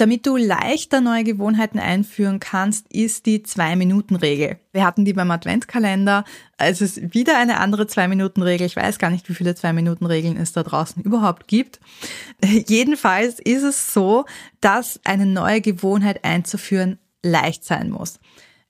damit 0.00 0.26
du 0.26 0.36
leichter 0.36 1.00
neue 1.00 1.24
Gewohnheiten 1.24 1.78
einführen 1.78 2.40
kannst, 2.40 2.92
ist 2.92 3.26
die 3.26 3.42
Zwei-Minuten-Regel. 3.42 4.58
Wir 4.72 4.84
hatten 4.86 5.04
die 5.04 5.12
beim 5.12 5.30
Adventskalender. 5.30 6.24
Es 6.56 6.80
ist 6.80 7.14
wieder 7.14 7.38
eine 7.38 7.58
andere 7.58 7.86
Zwei-Minuten-Regel. 7.86 8.66
Ich 8.66 8.76
weiß 8.76 8.98
gar 8.98 9.10
nicht, 9.10 9.28
wie 9.28 9.34
viele 9.34 9.54
Zwei-Minuten-Regeln 9.54 10.36
es 10.36 10.52
da 10.52 10.62
draußen 10.62 11.02
überhaupt 11.02 11.48
gibt. 11.48 11.80
Jedenfalls 12.44 13.38
ist 13.40 13.62
es 13.62 13.92
so, 13.92 14.24
dass 14.60 15.00
eine 15.04 15.26
neue 15.26 15.60
Gewohnheit 15.60 16.24
einzuführen 16.24 16.98
leicht 17.22 17.64
sein 17.64 17.90
muss. 17.90 18.18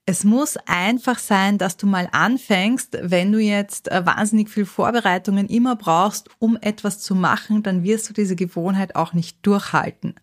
Es 0.04 0.24
muss 0.24 0.56
einfach 0.66 1.20
sein, 1.20 1.58
dass 1.58 1.76
du 1.76 1.86
mal 1.86 2.08
anfängst, 2.10 2.98
wenn 3.02 3.30
du 3.30 3.38
jetzt 3.38 3.88
äh, 3.88 4.04
wahnsinnig 4.04 4.50
viel 4.50 4.66
Vorbereitungen 4.66 5.46
immer 5.46 5.76
brauchst, 5.76 6.28
um 6.40 6.58
etwas 6.60 6.98
zu 6.98 7.14
machen, 7.14 7.62
dann 7.62 7.84
wirst 7.84 8.08
du 8.08 8.12
diese 8.12 8.34
Gewohnheit 8.34 8.96
auch 8.96 9.12
nicht 9.12 9.38
durchhalten. 9.46 10.16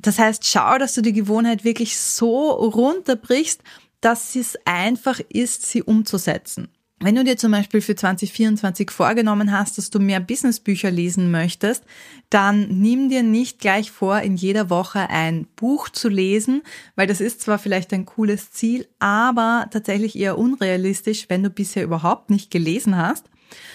Das 0.00 0.18
heißt, 0.18 0.46
schau, 0.46 0.78
dass 0.78 0.94
du 0.94 1.02
die 1.02 1.12
Gewohnheit 1.12 1.64
wirklich 1.64 1.98
so 1.98 2.50
runterbrichst, 2.50 3.62
dass 4.00 4.36
es 4.36 4.56
einfach 4.64 5.20
ist, 5.28 5.66
sie 5.66 5.82
umzusetzen. 5.82 6.68
Wenn 7.00 7.14
du 7.14 7.22
dir 7.22 7.36
zum 7.36 7.52
Beispiel 7.52 7.80
für 7.80 7.94
2024 7.94 8.90
vorgenommen 8.90 9.52
hast, 9.52 9.78
dass 9.78 9.90
du 9.90 10.00
mehr 10.00 10.18
Businessbücher 10.18 10.90
lesen 10.90 11.30
möchtest, 11.30 11.84
dann 12.28 12.80
nimm 12.80 13.08
dir 13.08 13.22
nicht 13.22 13.60
gleich 13.60 13.92
vor, 13.92 14.20
in 14.20 14.34
jeder 14.34 14.68
Woche 14.68 15.08
ein 15.08 15.46
Buch 15.54 15.90
zu 15.90 16.08
lesen, 16.08 16.62
weil 16.96 17.06
das 17.06 17.20
ist 17.20 17.40
zwar 17.40 17.60
vielleicht 17.60 17.92
ein 17.92 18.04
cooles 18.04 18.50
Ziel, 18.50 18.88
aber 18.98 19.68
tatsächlich 19.70 20.18
eher 20.18 20.38
unrealistisch, 20.38 21.26
wenn 21.28 21.44
du 21.44 21.50
bisher 21.50 21.84
überhaupt 21.84 22.30
nicht 22.30 22.50
gelesen 22.50 22.96
hast, 22.96 23.26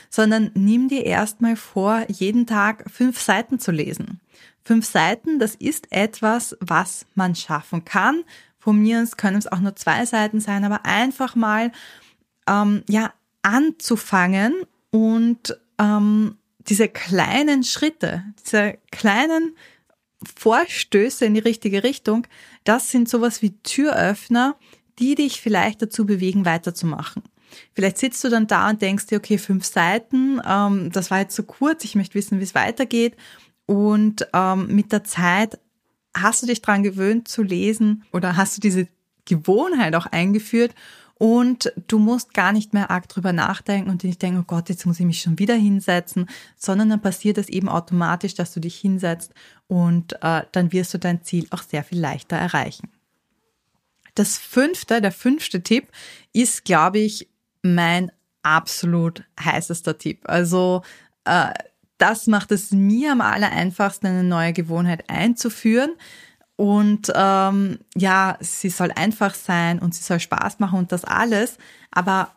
sondern 0.10 0.52
nimm 0.54 0.90
dir 0.90 1.06
erstmal 1.06 1.56
vor, 1.56 2.06
jeden 2.10 2.46
Tag 2.46 2.92
fünf 2.92 3.22
Seiten 3.22 3.58
zu 3.58 3.72
lesen. 3.72 4.20
Fünf 4.64 4.86
Seiten, 4.86 5.40
das 5.40 5.56
ist 5.56 5.92
etwas, 5.92 6.58
was 6.60 7.06
man 7.16 7.36
schaffen 7.36 7.84
kann. 7.84 8.24
Von 8.60 8.80
mir 8.80 9.02
aus 9.02 9.18
können 9.18 9.38
es 9.38 9.48
auch 9.48 9.60
nur 9.60 9.76
zwei 9.76 10.06
Seiten 10.06 10.40
sein, 10.40 10.64
aber 10.64 10.86
einfach 10.86 11.36
mal 11.36 11.72
ähm, 12.48 12.84
ja 12.88 13.14
anzufangen 13.42 14.54
und 14.90 15.60
ähm, 15.80 16.38
diese 16.60 16.88
kleinen 16.88 17.64
Schritte, 17.64 18.24
diese 18.46 18.78
kleinen 18.92 19.56
Vorstöße 20.36 21.26
in 21.26 21.34
die 21.34 21.42
richtige 21.42 21.84
Richtung, 21.84 22.26
das 22.64 22.90
sind 22.90 23.10
sowas 23.10 23.42
wie 23.42 23.58
Türöffner, 23.64 24.56
die 25.00 25.16
dich 25.16 25.42
vielleicht 25.42 25.82
dazu 25.82 26.06
bewegen, 26.06 26.46
weiterzumachen. 26.46 27.24
Vielleicht 27.74 27.98
sitzt 27.98 28.24
du 28.24 28.30
dann 28.30 28.48
da 28.48 28.70
und 28.70 28.82
denkst 28.82 29.08
dir, 29.08 29.18
okay, 29.18 29.38
fünf 29.38 29.66
Seiten, 29.66 30.42
ähm, 30.48 30.92
das 30.92 31.12
war 31.12 31.20
jetzt 31.20 31.36
so 31.36 31.44
kurz, 31.44 31.84
ich 31.84 31.96
möchte 31.96 32.16
wissen, 32.16 32.40
wie 32.40 32.44
es 32.44 32.56
weitergeht. 32.56 33.16
Und 33.66 34.28
ähm, 34.34 34.68
mit 34.68 34.92
der 34.92 35.04
Zeit 35.04 35.60
hast 36.16 36.44
du 36.44 36.48
dich 36.48 36.62
dran 36.62 36.84
gewöhnt 36.84 37.28
zu 37.28 37.44
lesen 37.44 38.04
oder 38.12 38.38
hast 38.38 38.58
du 38.58 38.62
diese 38.62 38.88
Gewohnheit 39.26 39.96
auch 39.96 40.06
eingeführt 40.06 40.76
und 41.16 41.72
du 41.88 42.00
musst 42.00 42.34
gar 42.34 42.52
nicht 42.52 42.74
mehr 42.74 42.92
arg 42.92 43.08
drüber 43.08 43.32
nachdenken 43.34 43.90
und 43.90 44.04
nicht 44.04 44.22
denken, 44.22 44.42
oh 44.42 44.46
Gott, 44.46 44.70
jetzt 44.70 44.86
muss 44.86 45.00
ich 45.00 45.06
mich 45.06 45.22
schon 45.22 45.40
wieder 45.40 45.56
hinsetzen, 45.56 46.30
sondern 46.58 46.90
dann 46.90 47.02
passiert 47.02 47.38
es 47.38 47.50
eben 47.50 47.70
automatisch, 47.70 48.34
dass 48.34 48.54
du 48.54 48.60
dich 48.60 48.76
hinsetzt 48.76 49.34
und 49.68 50.14
äh, 50.22 50.42
dann 50.52 50.72
wirst 50.72 50.94
du 50.94 51.00
dein 51.00 51.24
Ziel 51.24 51.48
auch 51.52 51.64
sehr 51.64 51.84
viel 51.84 52.00
leichter 52.00 52.36
erreichen. 52.36 52.90
Das 54.16 54.38
fünfte, 54.38 55.02
der 55.02 55.12
fünfte 55.12 55.64
Tipp 55.64 55.88
ist, 56.34 56.66
glaube 56.66 57.00
ich, 57.00 57.30
mein 57.62 58.12
absolut 58.44 59.24
heißester 59.40 59.98
Tipp. 59.98 60.22
Also 60.26 60.84
äh, 61.26 61.54
das 62.04 62.28
macht 62.28 62.52
es 62.52 62.72
mir 62.72 63.14
am 63.14 63.22
aller 63.22 63.54
einfachsten, 63.54 64.08
eine 64.08 64.26
neue 64.26 64.52
Gewohnheit 64.52 65.10
einzuführen. 65.10 65.94
Und 66.58 67.10
ähm, 67.16 67.80
ja, 67.96 68.38
sie 68.42 68.70
soll 68.70 68.92
einfach 68.92 69.34
sein 69.34 69.80
und 69.80 69.96
sie 69.96 70.04
soll 70.04 70.20
Spaß 70.20 70.60
machen 70.60 70.80
und 70.80 70.92
das 70.92 71.06
alles. 71.06 71.58
Aber 71.92 72.36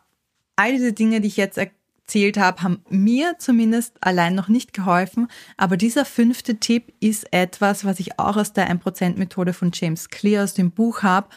all 0.55 0.71
diese 0.71 0.93
Dinge, 0.93 1.19
die 1.19 1.27
ich 1.27 1.35
jetzt 1.35 1.57
erzählt 1.57 2.37
habe, 2.37 2.63
haben 2.63 2.81
mir 2.87 3.35
zumindest 3.39 3.97
allein 3.99 4.35
noch 4.35 4.47
nicht 4.47 4.71
geholfen. 4.71 5.27
Aber 5.57 5.75
dieser 5.75 6.05
fünfte 6.05 6.55
Tipp 6.55 6.93
ist 7.01 7.33
etwas, 7.33 7.83
was 7.83 7.99
ich 7.99 8.17
auch 8.19 8.37
aus 8.37 8.53
der 8.53 8.71
1%-Methode 8.71 9.51
von 9.51 9.71
James 9.73 10.07
Clear 10.07 10.45
aus 10.45 10.53
dem 10.53 10.71
Buch 10.71 11.03
habe 11.03 11.27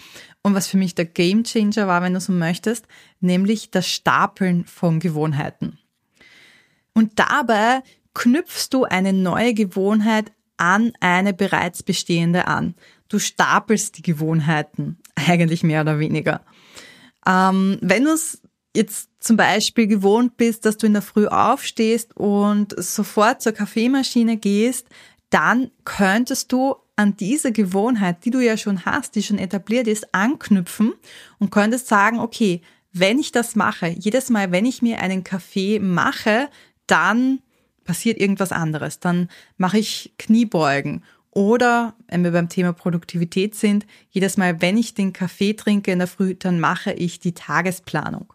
und 0.42 0.54
was 0.54 0.68
für 0.68 0.76
mich 0.76 0.94
der 0.94 1.06
Game 1.06 1.42
Changer 1.42 1.88
war, 1.88 2.00
wenn 2.00 2.14
du 2.14 2.20
so 2.20 2.32
möchtest, 2.32 2.86
nämlich 3.18 3.72
das 3.72 3.88
Stapeln 3.88 4.66
von 4.66 5.00
Gewohnheiten. 5.00 5.80
Und 6.94 7.18
dabei 7.18 7.82
knüpfst 8.20 8.68
du 8.70 8.84
eine 8.84 9.14
neue 9.14 9.54
Gewohnheit 9.54 10.30
an 10.58 10.92
eine 11.00 11.32
bereits 11.32 11.82
bestehende 11.82 12.46
an. 12.46 12.74
Du 13.08 13.18
stapelst 13.18 13.96
die 13.96 14.02
Gewohnheiten, 14.02 14.98
eigentlich 15.14 15.62
mehr 15.62 15.80
oder 15.80 15.98
weniger. 15.98 16.42
Ähm, 17.26 17.78
wenn 17.80 18.04
du 18.04 18.10
es 18.10 18.42
jetzt 18.76 19.08
zum 19.20 19.38
Beispiel 19.38 19.86
gewohnt 19.86 20.36
bist, 20.36 20.66
dass 20.66 20.76
du 20.76 20.86
in 20.86 20.92
der 20.92 21.02
Früh 21.02 21.28
aufstehst 21.28 22.14
und 22.14 22.74
sofort 22.76 23.40
zur 23.40 23.52
Kaffeemaschine 23.52 24.36
gehst, 24.36 24.86
dann 25.30 25.70
könntest 25.84 26.52
du 26.52 26.76
an 26.96 27.16
diese 27.16 27.52
Gewohnheit, 27.52 28.26
die 28.26 28.30
du 28.30 28.40
ja 28.40 28.58
schon 28.58 28.84
hast, 28.84 29.14
die 29.14 29.22
schon 29.22 29.38
etabliert 29.38 29.86
ist, 29.86 30.14
anknüpfen 30.14 30.92
und 31.38 31.50
könntest 31.50 31.88
sagen, 31.88 32.20
okay, 32.20 32.60
wenn 32.92 33.18
ich 33.18 33.32
das 33.32 33.56
mache, 33.56 33.88
jedes 33.88 34.28
Mal, 34.28 34.52
wenn 34.52 34.66
ich 34.66 34.82
mir 34.82 35.00
einen 35.00 35.24
Kaffee 35.24 35.78
mache, 35.78 36.50
dann 36.86 37.40
passiert 37.84 38.20
irgendwas 38.20 38.52
anderes. 38.52 39.00
Dann 39.00 39.28
mache 39.56 39.78
ich 39.78 40.14
Kniebeugen. 40.18 41.02
Oder, 41.32 41.94
wenn 42.08 42.24
wir 42.24 42.32
beim 42.32 42.48
Thema 42.48 42.72
Produktivität 42.72 43.54
sind, 43.54 43.86
jedes 44.10 44.36
Mal, 44.36 44.60
wenn 44.60 44.76
ich 44.76 44.94
den 44.94 45.12
Kaffee 45.12 45.54
trinke 45.54 45.92
in 45.92 46.00
der 46.00 46.08
Früh, 46.08 46.34
dann 46.34 46.58
mache 46.58 46.92
ich 46.92 47.20
die 47.20 47.34
Tagesplanung. 47.34 48.32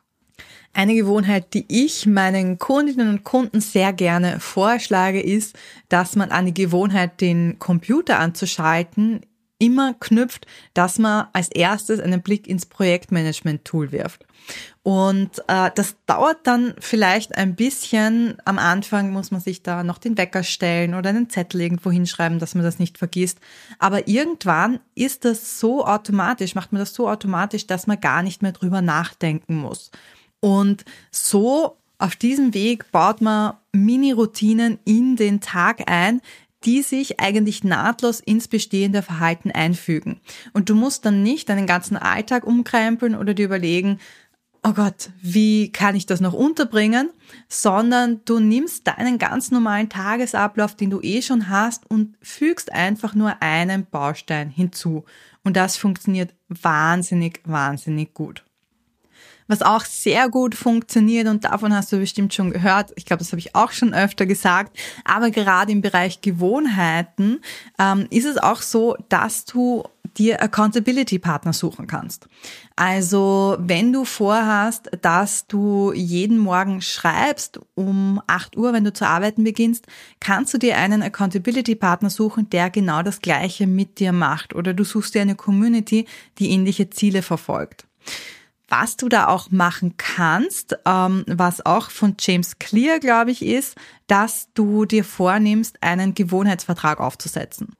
Eine 0.73 0.95
Gewohnheit, 0.95 1.53
die 1.53 1.65
ich 1.69 2.05
meinen 2.05 2.57
Kundinnen 2.57 3.09
und 3.09 3.23
Kunden 3.23 3.61
sehr 3.61 3.93
gerne 3.93 4.39
vorschlage, 4.39 5.21
ist, 5.21 5.57
dass 5.87 6.15
man 6.15 6.31
an 6.31 6.45
die 6.45 6.53
Gewohnheit, 6.53 7.21
den 7.21 7.59
Computer 7.59 8.19
anzuschalten, 8.19 9.21
immer 9.57 9.93
knüpft, 9.93 10.47
dass 10.73 10.99
man 10.99 11.27
als 11.31 11.49
erstes 11.49 11.99
einen 11.99 12.21
Blick 12.21 12.47
ins 12.47 12.65
Projektmanagement-Tool 12.65 13.91
wirft. 13.91 14.24
Und 14.83 15.39
äh, 15.47 15.71
das 15.73 15.95
dauert 16.05 16.39
dann 16.43 16.75
vielleicht 16.79 17.35
ein 17.35 17.55
bisschen. 17.55 18.37
Am 18.45 18.59
Anfang 18.59 19.11
muss 19.11 19.31
man 19.31 19.41
sich 19.41 19.63
da 19.63 19.83
noch 19.83 19.97
den 19.97 20.17
Wecker 20.17 20.43
stellen 20.43 20.93
oder 20.93 21.09
einen 21.09 21.29
Zettel 21.29 21.61
irgendwo 21.61 21.91
hinschreiben, 21.91 22.39
dass 22.39 22.53
man 22.53 22.63
das 22.63 22.77
nicht 22.77 22.97
vergisst. 22.97 23.39
Aber 23.79 24.07
irgendwann 24.07 24.79
ist 24.93 25.25
das 25.25 25.59
so 25.59 25.85
automatisch, 25.85 26.53
macht 26.53 26.71
man 26.71 26.79
das 26.79 26.93
so 26.93 27.09
automatisch, 27.09 27.65
dass 27.65 27.87
man 27.87 27.99
gar 27.99 28.21
nicht 28.21 28.41
mehr 28.41 28.51
drüber 28.51 28.81
nachdenken 28.81 29.55
muss. 29.55 29.91
Und 30.39 30.85
so 31.09 31.77
auf 31.97 32.15
diesem 32.15 32.53
Weg 32.53 32.91
baut 32.91 33.21
man 33.21 33.53
Mini-Routinen 33.71 34.79
in 34.85 35.15
den 35.15 35.41
Tag 35.41 35.89
ein, 35.89 36.21
die 36.65 36.81
sich 36.81 37.19
eigentlich 37.19 37.63
nahtlos 37.63 38.19
ins 38.19 38.47
bestehende 38.47 39.01
Verhalten 39.03 39.51
einfügen. 39.51 40.19
Und 40.53 40.69
du 40.69 40.75
musst 40.75 41.05
dann 41.05 41.21
nicht 41.21 41.47
deinen 41.49 41.67
ganzen 41.67 41.95
Alltag 41.95 42.43
umkrempeln 42.45 43.15
oder 43.15 43.33
dir 43.33 43.45
überlegen, 43.45 43.99
oh 44.65 44.73
Gott, 44.73 45.11
wie 45.21 45.71
kann 45.71 45.95
ich 45.95 46.07
das 46.07 46.21
noch 46.21 46.33
unterbringen, 46.33 47.11
sondern 47.47 48.21
du 48.25 48.39
nimmst 48.39 48.87
deinen 48.87 49.19
ganz 49.19 49.51
normalen 49.51 49.89
Tagesablauf, 49.89 50.75
den 50.75 50.89
du 50.89 51.01
eh 51.01 51.21
schon 51.21 51.49
hast 51.49 51.89
und 51.89 52.15
fügst 52.21 52.71
einfach 52.71 53.13
nur 53.13 53.41
einen 53.43 53.85
Baustein 53.85 54.49
hinzu. 54.49 55.05
Und 55.43 55.55
das 55.55 55.77
funktioniert 55.77 56.33
wahnsinnig, 56.47 57.41
wahnsinnig 57.45 58.13
gut. 58.13 58.44
Was 59.47 59.61
auch 59.61 59.85
sehr 59.85 60.29
gut 60.29 60.55
funktioniert 60.55 61.27
und 61.27 61.45
davon 61.45 61.73
hast 61.73 61.91
du 61.91 61.97
bestimmt 61.97 62.33
schon 62.33 62.51
gehört, 62.51 62.91
ich 62.95 63.05
glaube, 63.05 63.19
das 63.19 63.31
habe 63.31 63.39
ich 63.39 63.55
auch 63.55 63.71
schon 63.71 63.93
öfter 63.93 64.25
gesagt, 64.25 64.77
aber 65.03 65.29
gerade 65.29 65.71
im 65.71 65.81
Bereich 65.81 66.21
Gewohnheiten 66.21 67.41
ähm, 67.77 68.07
ist 68.09 68.25
es 68.25 68.37
auch 68.37 68.61
so, 68.61 68.95
dass 69.09 69.45
du 69.45 69.83
dir 70.17 70.41
Accountability-Partner 70.41 71.53
suchen 71.53 71.87
kannst. 71.87 72.27
Also 72.75 73.57
wenn 73.59 73.91
du 73.91 74.05
vorhast, 74.05 74.89
dass 75.01 75.47
du 75.47 75.91
jeden 75.93 76.37
Morgen 76.37 76.81
schreibst 76.81 77.59
um 77.75 78.21
8 78.27 78.57
Uhr, 78.57 78.73
wenn 78.73 78.83
du 78.83 78.93
zu 78.93 79.07
arbeiten 79.07 79.43
beginnst, 79.43 79.87
kannst 80.19 80.53
du 80.53 80.57
dir 80.57 80.77
einen 80.77 81.01
Accountability-Partner 81.01 82.09
suchen, 82.09 82.49
der 82.49 82.69
genau 82.69 83.01
das 83.01 83.21
Gleiche 83.21 83.67
mit 83.67 83.99
dir 83.99 84.11
macht. 84.11 84.55
Oder 84.55 84.73
du 84.73 84.83
suchst 84.83 85.15
dir 85.15 85.21
eine 85.21 85.35
Community, 85.35 86.05
die 86.39 86.51
ähnliche 86.51 86.89
Ziele 86.89 87.21
verfolgt. 87.21 87.85
Was 88.67 88.97
du 88.97 89.09
da 89.09 89.27
auch 89.27 89.51
machen 89.51 89.95
kannst, 89.97 90.77
ähm, 90.85 91.23
was 91.27 91.65
auch 91.65 91.91
von 91.91 92.15
James 92.19 92.57
Clear, 92.57 92.99
glaube 92.99 93.31
ich, 93.31 93.43
ist, 93.43 93.75
dass 94.07 94.49
du 94.53 94.85
dir 94.85 95.03
vornimmst, 95.03 95.81
einen 95.83 96.15
Gewohnheitsvertrag 96.15 96.99
aufzusetzen. 96.99 97.75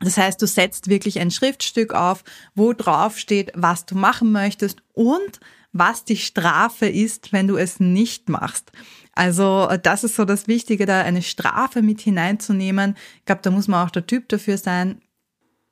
Das 0.00 0.18
heißt, 0.18 0.40
du 0.42 0.46
setzt 0.46 0.88
wirklich 0.88 1.20
ein 1.20 1.30
Schriftstück 1.30 1.94
auf, 1.94 2.22
wo 2.54 2.72
drauf 2.72 3.18
steht, 3.18 3.52
was 3.54 3.86
du 3.86 3.96
machen 3.96 4.30
möchtest 4.30 4.82
und 4.92 5.40
was 5.72 6.04
die 6.04 6.16
Strafe 6.16 6.86
ist, 6.86 7.32
wenn 7.32 7.48
du 7.48 7.56
es 7.56 7.80
nicht 7.80 8.28
machst. 8.28 8.72
Also 9.12 9.68
das 9.82 10.04
ist 10.04 10.16
so 10.16 10.24
das 10.24 10.48
Wichtige, 10.48 10.86
da 10.86 11.00
eine 11.00 11.22
Strafe 11.22 11.82
mit 11.82 12.00
hineinzunehmen. 12.00 12.96
Ich 13.18 13.24
glaube, 13.24 13.42
da 13.42 13.50
muss 13.50 13.68
man 13.68 13.86
auch 13.86 13.90
der 13.90 14.06
Typ 14.06 14.28
dafür 14.28 14.58
sein. 14.58 15.00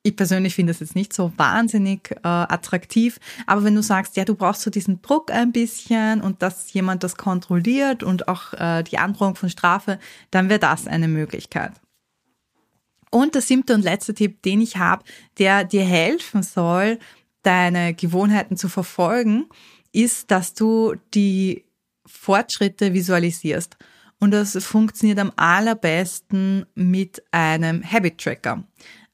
Ich 0.07 0.17
persönlich 0.17 0.55
finde 0.55 0.71
das 0.71 0.81
jetzt 0.81 0.95
nicht 0.95 1.15
so 1.15 1.33
wahnsinnig 1.39 2.11
äh, 2.11 2.19
attraktiv, 2.23 3.19
aber 3.47 3.65
wenn 3.65 3.75
du 3.75 3.83
sagst, 3.83 4.19
ja, 4.19 4.27
du 4.27 4.35
brauchst 4.35 4.61
so 4.61 4.71
diesen 4.71 5.01
Druck 5.01 5.31
ein 5.31 5.51
bisschen 5.51 6.21
und 6.21 6.43
dass 6.43 6.75
jemand 6.75 7.03
das 7.03 7.17
kontrolliert 7.17 8.03
und 8.03 8.29
auch 8.29 8.53
äh, 8.53 8.83
die 8.83 8.99
Androhung 8.99 9.35
von 9.35 9.49
Strafe, 9.49 9.99
dann 10.31 10.51
wäre 10.51 10.61
das 10.61 10.87
eine 10.87 11.09
Möglichkeit. 11.09 11.73
Und 13.11 13.35
der 13.35 13.41
siebte 13.41 13.73
und 13.73 13.83
letzte 13.83 14.13
Tipp, 14.13 14.43
den 14.43 14.61
ich 14.61 14.77
habe, 14.77 15.05
der 15.39 15.65
dir 15.65 15.85
helfen 15.85 16.43
soll, 16.43 16.99
deine 17.43 17.95
Gewohnheiten 17.95 18.59
zu 18.59 18.69
verfolgen, 18.69 19.47
ist, 19.93 20.31
dass 20.31 20.53
du 20.53 20.97
die 21.15 21.65
Fortschritte 22.05 22.93
visualisierst. 22.93 23.79
Und 24.21 24.33
das 24.33 24.63
funktioniert 24.63 25.19
am 25.19 25.33
allerbesten 25.37 26.67
mit 26.75 27.23
einem 27.31 27.83
Habit 27.83 28.19
Tracker. 28.19 28.65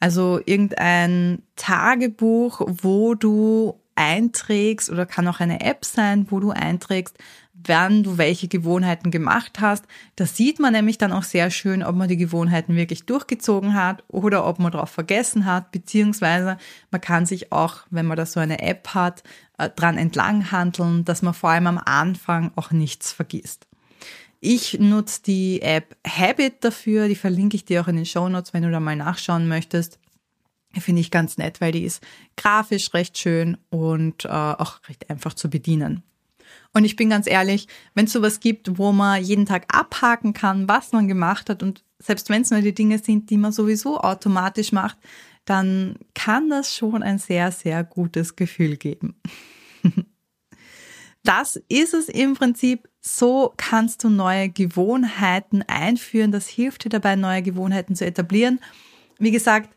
Also 0.00 0.40
irgendein 0.44 1.42
Tagebuch, 1.56 2.62
wo 2.66 3.14
du 3.14 3.78
einträgst 3.94 4.90
oder 4.90 5.04
kann 5.04 5.28
auch 5.28 5.40
eine 5.40 5.60
App 5.60 5.84
sein, 5.84 6.26
wo 6.30 6.40
du 6.40 6.50
einträgst, 6.50 7.18
wann 7.66 8.02
du 8.02 8.16
welche 8.16 8.48
Gewohnheiten 8.48 9.10
gemacht 9.10 9.60
hast. 9.60 9.84
Da 10.16 10.24
sieht 10.24 10.58
man 10.58 10.72
nämlich 10.72 10.96
dann 10.96 11.12
auch 11.12 11.22
sehr 11.22 11.50
schön, 11.50 11.82
ob 11.82 11.94
man 11.96 12.08
die 12.08 12.16
Gewohnheiten 12.16 12.76
wirklich 12.76 13.04
durchgezogen 13.04 13.74
hat 13.74 14.02
oder 14.08 14.46
ob 14.46 14.58
man 14.58 14.72
darauf 14.72 14.90
vergessen 14.90 15.44
hat, 15.44 15.70
beziehungsweise 15.70 16.56
man 16.90 17.02
kann 17.02 17.26
sich 17.26 17.52
auch, 17.52 17.80
wenn 17.90 18.06
man 18.06 18.16
da 18.16 18.24
so 18.24 18.40
eine 18.40 18.62
App 18.62 18.94
hat, 18.94 19.22
äh, 19.58 19.68
dran 19.68 19.98
entlang 19.98 20.50
handeln, 20.50 21.04
dass 21.04 21.20
man 21.20 21.34
vor 21.34 21.50
allem 21.50 21.66
am 21.66 21.78
Anfang 21.78 22.52
auch 22.56 22.70
nichts 22.70 23.12
vergisst. 23.12 23.66
Ich 24.40 24.78
nutze 24.80 25.22
die 25.22 25.60
App 25.60 25.96
Habit 26.06 26.64
dafür, 26.64 27.08
die 27.08 27.14
verlinke 27.14 27.56
ich 27.56 27.66
dir 27.66 27.82
auch 27.82 27.88
in 27.88 27.96
den 27.96 28.06
Show 28.06 28.28
Notes, 28.28 28.54
wenn 28.54 28.62
du 28.62 28.70
da 28.70 28.80
mal 28.80 28.96
nachschauen 28.96 29.48
möchtest. 29.48 29.98
Finde 30.72 31.00
ich 31.00 31.10
ganz 31.10 31.36
nett, 31.36 31.60
weil 31.60 31.72
die 31.72 31.84
ist 31.84 32.02
grafisch 32.36 32.94
recht 32.94 33.18
schön 33.18 33.58
und 33.68 34.24
äh, 34.24 34.28
auch 34.28 34.80
recht 34.88 35.10
einfach 35.10 35.34
zu 35.34 35.50
bedienen. 35.50 36.02
Und 36.72 36.84
ich 36.84 36.96
bin 36.96 37.10
ganz 37.10 37.26
ehrlich, 37.26 37.68
wenn 37.94 38.06
es 38.06 38.12
sowas 38.12 38.40
gibt, 38.40 38.78
wo 38.78 38.92
man 38.92 39.22
jeden 39.22 39.46
Tag 39.46 39.66
abhaken 39.68 40.32
kann, 40.32 40.68
was 40.68 40.92
man 40.92 41.08
gemacht 41.08 41.50
hat 41.50 41.62
und 41.62 41.84
selbst 41.98 42.30
wenn 42.30 42.42
es 42.42 42.50
nur 42.50 42.60
die 42.60 42.74
Dinge 42.74 42.98
sind, 42.98 43.28
die 43.28 43.36
man 43.36 43.52
sowieso 43.52 44.00
automatisch 44.00 44.72
macht, 44.72 44.96
dann 45.44 45.96
kann 46.14 46.48
das 46.48 46.74
schon 46.74 47.02
ein 47.02 47.18
sehr, 47.18 47.52
sehr 47.52 47.84
gutes 47.84 48.36
Gefühl 48.36 48.76
geben. 48.76 49.20
Das 51.22 51.56
ist 51.68 51.92
es 51.92 52.08
im 52.08 52.32
Prinzip. 52.34 52.88
So 53.00 53.54
kannst 53.56 54.04
du 54.04 54.10
neue 54.10 54.48
Gewohnheiten 54.50 55.62
einführen. 55.62 56.32
Das 56.32 56.48
hilft 56.48 56.84
dir 56.84 56.90
dabei, 56.90 57.16
neue 57.16 57.42
Gewohnheiten 57.42 57.94
zu 57.94 58.04
etablieren. 58.04 58.60
Wie 59.18 59.30
gesagt, 59.30 59.74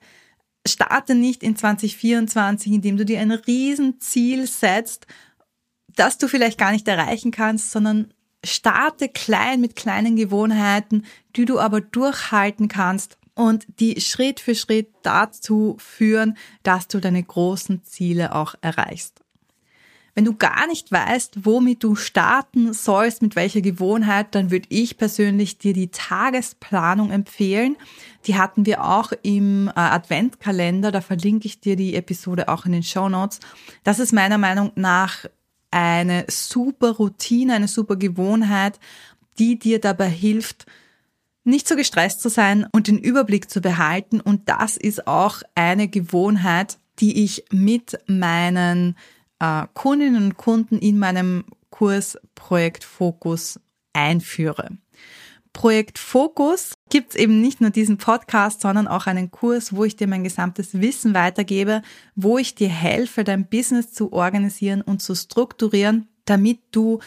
starte 0.67 1.15
nicht 1.15 1.43
in 1.43 1.55
2024, 1.55 2.71
indem 2.71 2.97
du 2.97 3.05
dir 3.05 3.19
ein 3.19 3.31
Riesenziel 3.31 4.47
setzt, 4.47 5.07
das 5.95 6.17
du 6.17 6.27
vielleicht 6.27 6.57
gar 6.57 6.71
nicht 6.71 6.87
erreichen 6.87 7.31
kannst, 7.31 7.71
sondern 7.71 8.13
starte 8.43 9.09
klein 9.09 9.61
mit 9.61 9.75
kleinen 9.75 10.15
Gewohnheiten, 10.15 11.05
die 11.35 11.45
du 11.45 11.59
aber 11.59 11.81
durchhalten 11.81 12.67
kannst 12.67 13.17
und 13.35 13.65
die 13.79 13.99
Schritt 14.01 14.39
für 14.39 14.55
Schritt 14.55 14.89
dazu 15.01 15.75
führen, 15.79 16.37
dass 16.63 16.87
du 16.87 16.99
deine 16.99 17.23
großen 17.23 17.83
Ziele 17.83 18.35
auch 18.35 18.55
erreichst. 18.61 19.22
Wenn 20.15 20.25
du 20.25 20.35
gar 20.35 20.67
nicht 20.67 20.91
weißt, 20.91 21.45
womit 21.45 21.83
du 21.83 21.95
starten 21.95 22.71
sollst, 22.73 23.23
mit 23.23 23.35
welcher 23.35 23.61
Gewohnheit, 23.61 24.35
dann 24.35 24.51
würde 24.51 24.67
ich 24.69 24.97
persönlich 24.97 25.57
dir 25.57 25.73
die 25.73 25.89
Tagesplanung 25.89 27.09
empfehlen. 27.09 27.77
Die 28.27 28.37
hatten 28.37 28.67
wir 28.67 28.83
auch 28.83 29.11
im 29.23 29.69
äh, 29.69 29.71
Adventkalender, 29.75 30.91
da 30.91 31.01
verlinke 31.01 31.47
ich 31.47 31.61
dir 31.61 31.75
die 31.75 31.95
Episode 31.95 32.47
auch 32.47 32.65
in 32.65 32.73
den 32.73 32.83
Show 32.83 33.09
Notes. 33.09 33.39
Das 33.83 33.97
ist 33.97 34.13
meiner 34.13 34.37
Meinung 34.37 34.71
nach 34.75 35.25
eine 35.71 36.25
super 36.29 36.91
Routine, 36.91 37.55
eine 37.55 37.67
super 37.67 37.95
Gewohnheit, 37.95 38.79
die 39.39 39.57
dir 39.57 39.81
dabei 39.81 40.09
hilft, 40.09 40.67
nicht 41.43 41.67
so 41.67 41.75
gestresst 41.75 42.21
zu 42.21 42.29
sein 42.29 42.67
und 42.71 42.87
den 42.87 42.99
Überblick 42.99 43.49
zu 43.49 43.61
behalten. 43.61 44.21
Und 44.21 44.47
das 44.47 44.77
ist 44.77 45.07
auch 45.07 45.41
eine 45.55 45.87
Gewohnheit, 45.87 46.77
die 46.99 47.23
ich 47.23 47.45
mit 47.51 47.97
meinen 48.05 48.95
äh, 49.43 49.67
Kundinnen 49.73 50.23
und 50.23 50.37
Kunden 50.37 50.79
in 50.79 50.97
meinem 50.97 51.43
Kurs 51.69 52.17
Projekt 52.35 52.83
Fokus 52.83 53.59
einführe. 53.91 54.77
Projekt 55.51 55.99
Fokus 55.99 56.73
gibt 56.89 57.11
es 57.11 57.15
eben 57.15 57.41
nicht 57.41 57.61
nur 57.61 57.69
diesen 57.69 57.97
Podcast, 57.97 58.61
sondern 58.61 58.87
auch 58.87 59.05
einen 59.05 59.29
Kurs, 59.29 59.75
wo 59.75 59.83
ich 59.83 59.95
dir 59.95 60.07
mein 60.07 60.23
gesamtes 60.23 60.79
Wissen 60.81 61.13
weitergebe, 61.13 61.83
wo 62.15 62.39
ich 62.39 62.55
dir 62.55 62.69
helfe, 62.69 63.23
dein 63.23 63.47
Business 63.47 63.93
zu 63.93 64.13
organisieren 64.13 64.81
und 64.81 65.01
zu 65.01 65.13
strukturieren, 65.13 66.07
damit 66.25 66.59
du 66.71 66.99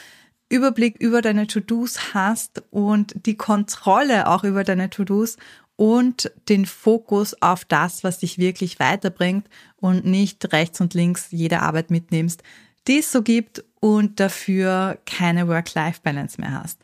Überblick 0.49 0.97
über 1.01 1.23
deine 1.23 1.49
To-Dos 1.49 2.15
hast 2.15 2.63
und 2.71 3.27
die 3.27 3.37
Kontrolle 3.37 4.29
auch 4.29 4.45
über 4.45 4.63
deine 4.63 4.91
To-Dos 4.91 5.39
und 5.77 6.33
den 6.49 6.67
Fokus 6.67 7.41
auf 7.41 7.65
das, 7.65 8.03
was 8.03 8.19
dich 8.19 8.39
wirklich 8.39 8.79
weiterbringt 8.81 9.49
und 9.77 10.05
nicht 10.05 10.53
rechts 10.53 10.81
und 10.81 10.95
links 10.95 11.29
jede 11.31 11.61
Arbeit 11.61 11.91
mitnimmst, 11.91 12.43
die 12.89 12.99
es 12.99 13.13
so 13.13 13.23
gibt 13.23 13.65
und 13.81 14.19
dafür 14.21 14.99
keine 15.07 15.49
Work-Life-Balance 15.49 16.41
mehr 16.41 16.63
hast. 16.63 16.81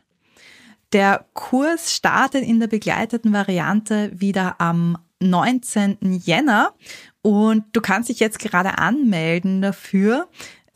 Der 0.93 1.25
Kurs 1.33 1.95
startet 1.95 2.45
in 2.45 2.61
der 2.61 2.67
begleiteten 2.67 3.33
Variante 3.33 4.11
wieder 4.15 4.61
am 4.61 4.99
19. 5.21 5.99
Jänner 6.25 6.75
und 7.23 7.65
du 7.73 7.81
kannst 7.81 8.11
dich 8.11 8.21
jetzt 8.21 8.39
gerade 8.39 8.79
anmelden 8.79 9.63
dafür. 9.63 10.29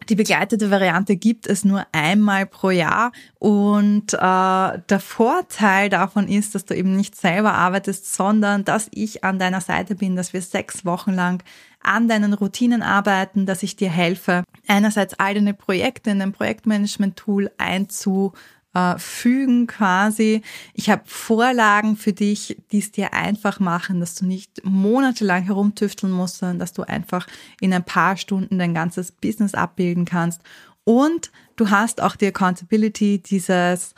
Die 0.09 0.15
begleitete 0.15 0.71
Variante 0.71 1.17
gibt 1.17 1.47
es 1.47 1.65
nur 1.65 1.85
einmal 1.93 2.47
pro 2.47 2.71
Jahr. 2.71 3.13
Und 3.39 4.15
äh, 4.15 4.19
der 4.19 5.01
Vorteil 5.01 5.89
davon 5.89 6.29
ist, 6.29 6.55
dass 6.55 6.65
du 6.65 6.75
eben 6.75 6.95
nicht 6.95 7.17
selber 7.17 7.55
arbeitest, 7.55 8.15
sondern 8.15 8.65
dass 8.65 8.89
ich 8.93 9.25
an 9.25 9.39
deiner 9.39 9.61
Seite 9.61 9.97
bin, 9.97 10.15
dass 10.15 10.33
wir 10.33 10.43
sechs 10.43 10.85
Wochen 10.85 11.13
lang 11.13 11.43
an 11.83 12.09
deinen 12.09 12.35
Routinen 12.35 12.83
arbeiten, 12.83 13.47
dass 13.47 13.63
ich 13.63 13.77
dir 13.77 13.91
helfe, 13.91 14.45
einerseits 14.67 15.15
all 15.19 15.35
deine 15.35 15.55
Projekte 15.55 16.11
in 16.11 16.19
dein 16.19 16.33
Projektmanagement-Tool 16.33 17.51
einzu 17.59 18.33
äh, 18.77 18.99
fügen 18.99 19.67
quasi. 19.67 20.43
Ich 20.75 20.91
habe 20.91 21.03
Vorlagen 21.07 21.97
für 21.97 22.13
dich, 22.13 22.59
die 22.73 22.79
es 22.79 22.93
dir 22.93 23.15
einfach 23.15 23.59
machen, 23.59 24.01
dass 24.01 24.17
du 24.17 24.27
nicht 24.27 24.63
monatelang 24.65 25.45
herumtüfteln 25.45 26.13
musst, 26.13 26.39
sondern 26.39 26.59
dass 26.59 26.75
du 26.75 26.83
einfach 26.83 27.27
in 27.61 27.73
ein 27.73 27.85
paar 27.85 28.19
Stunden 28.19 28.59
dein 28.59 28.75
ganzes 28.75 29.13
Business 29.13 29.55
abbilden 29.55 30.05
kannst. 30.05 30.43
Und 30.85 31.33
du 31.57 31.71
hast 31.71 32.03
auch 32.03 32.17
die 32.17 32.27
Accountability, 32.27 33.19
dieses, 33.19 33.95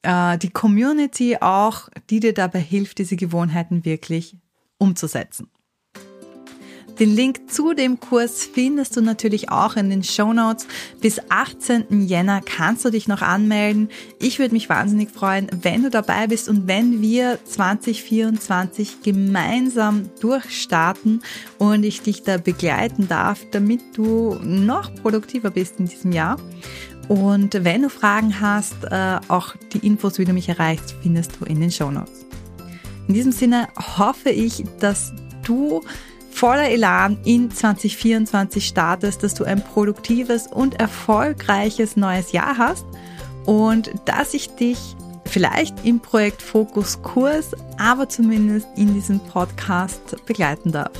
äh, 0.00 0.38
die 0.38 0.50
Community 0.50 1.36
auch, 1.38 1.90
die 2.08 2.20
dir 2.20 2.32
dabei 2.32 2.60
hilft, 2.60 2.98
diese 2.98 3.16
Gewohnheiten 3.16 3.84
wirklich 3.84 4.34
umzusetzen. 4.78 5.48
Den 6.98 7.14
Link 7.14 7.50
zu 7.50 7.72
dem 7.72 7.98
Kurs 8.00 8.44
findest 8.44 8.96
du 8.96 9.00
natürlich 9.00 9.50
auch 9.50 9.76
in 9.76 9.90
den 9.90 10.04
Show 10.04 10.32
Notes. 10.32 10.66
Bis 11.00 11.20
18. 11.30 12.06
Jänner 12.06 12.40
kannst 12.42 12.84
du 12.84 12.90
dich 12.90 13.08
noch 13.08 13.22
anmelden. 13.22 13.88
Ich 14.20 14.38
würde 14.38 14.52
mich 14.52 14.68
wahnsinnig 14.68 15.10
freuen, 15.10 15.48
wenn 15.62 15.82
du 15.82 15.90
dabei 15.90 16.26
bist 16.26 16.48
und 16.48 16.66
wenn 16.66 17.00
wir 17.00 17.38
2024 17.44 19.02
gemeinsam 19.02 20.10
durchstarten 20.20 21.22
und 21.58 21.82
ich 21.84 22.02
dich 22.02 22.22
da 22.22 22.36
begleiten 22.36 23.08
darf, 23.08 23.40
damit 23.50 23.80
du 23.94 24.38
noch 24.42 24.94
produktiver 24.96 25.50
bist 25.50 25.80
in 25.80 25.86
diesem 25.86 26.12
Jahr. 26.12 26.36
Und 27.08 27.64
wenn 27.64 27.82
du 27.82 27.90
Fragen 27.90 28.40
hast, 28.40 28.84
äh, 28.84 29.18
auch 29.28 29.54
die 29.72 29.84
Infos, 29.86 30.18
wie 30.18 30.24
du 30.24 30.32
mich 30.32 30.48
erreichst, 30.48 30.94
findest 31.02 31.32
du 31.40 31.46
in 31.46 31.60
den 31.60 31.70
Show 31.70 31.90
Notes. 31.90 32.26
In 33.08 33.14
diesem 33.14 33.32
Sinne 33.32 33.68
hoffe 33.98 34.30
ich, 34.30 34.64
dass 34.78 35.12
du 35.42 35.82
voller 36.32 36.70
Elan 36.70 37.18
in 37.24 37.50
2024 37.50 38.66
startest, 38.66 39.22
dass 39.22 39.34
du 39.34 39.44
ein 39.44 39.62
produktives 39.62 40.46
und 40.46 40.80
erfolgreiches 40.80 41.96
neues 41.96 42.32
Jahr 42.32 42.58
hast 42.58 42.84
und 43.46 43.92
dass 44.06 44.34
ich 44.34 44.54
dich 44.56 44.96
vielleicht 45.24 45.84
im 45.84 46.00
Projekt 46.00 46.42
Fokus 46.42 47.00
Kurs, 47.02 47.52
aber 47.78 48.08
zumindest 48.08 48.66
in 48.76 48.94
diesem 48.94 49.20
Podcast 49.20 50.16
begleiten 50.26 50.72
darf. 50.72 50.90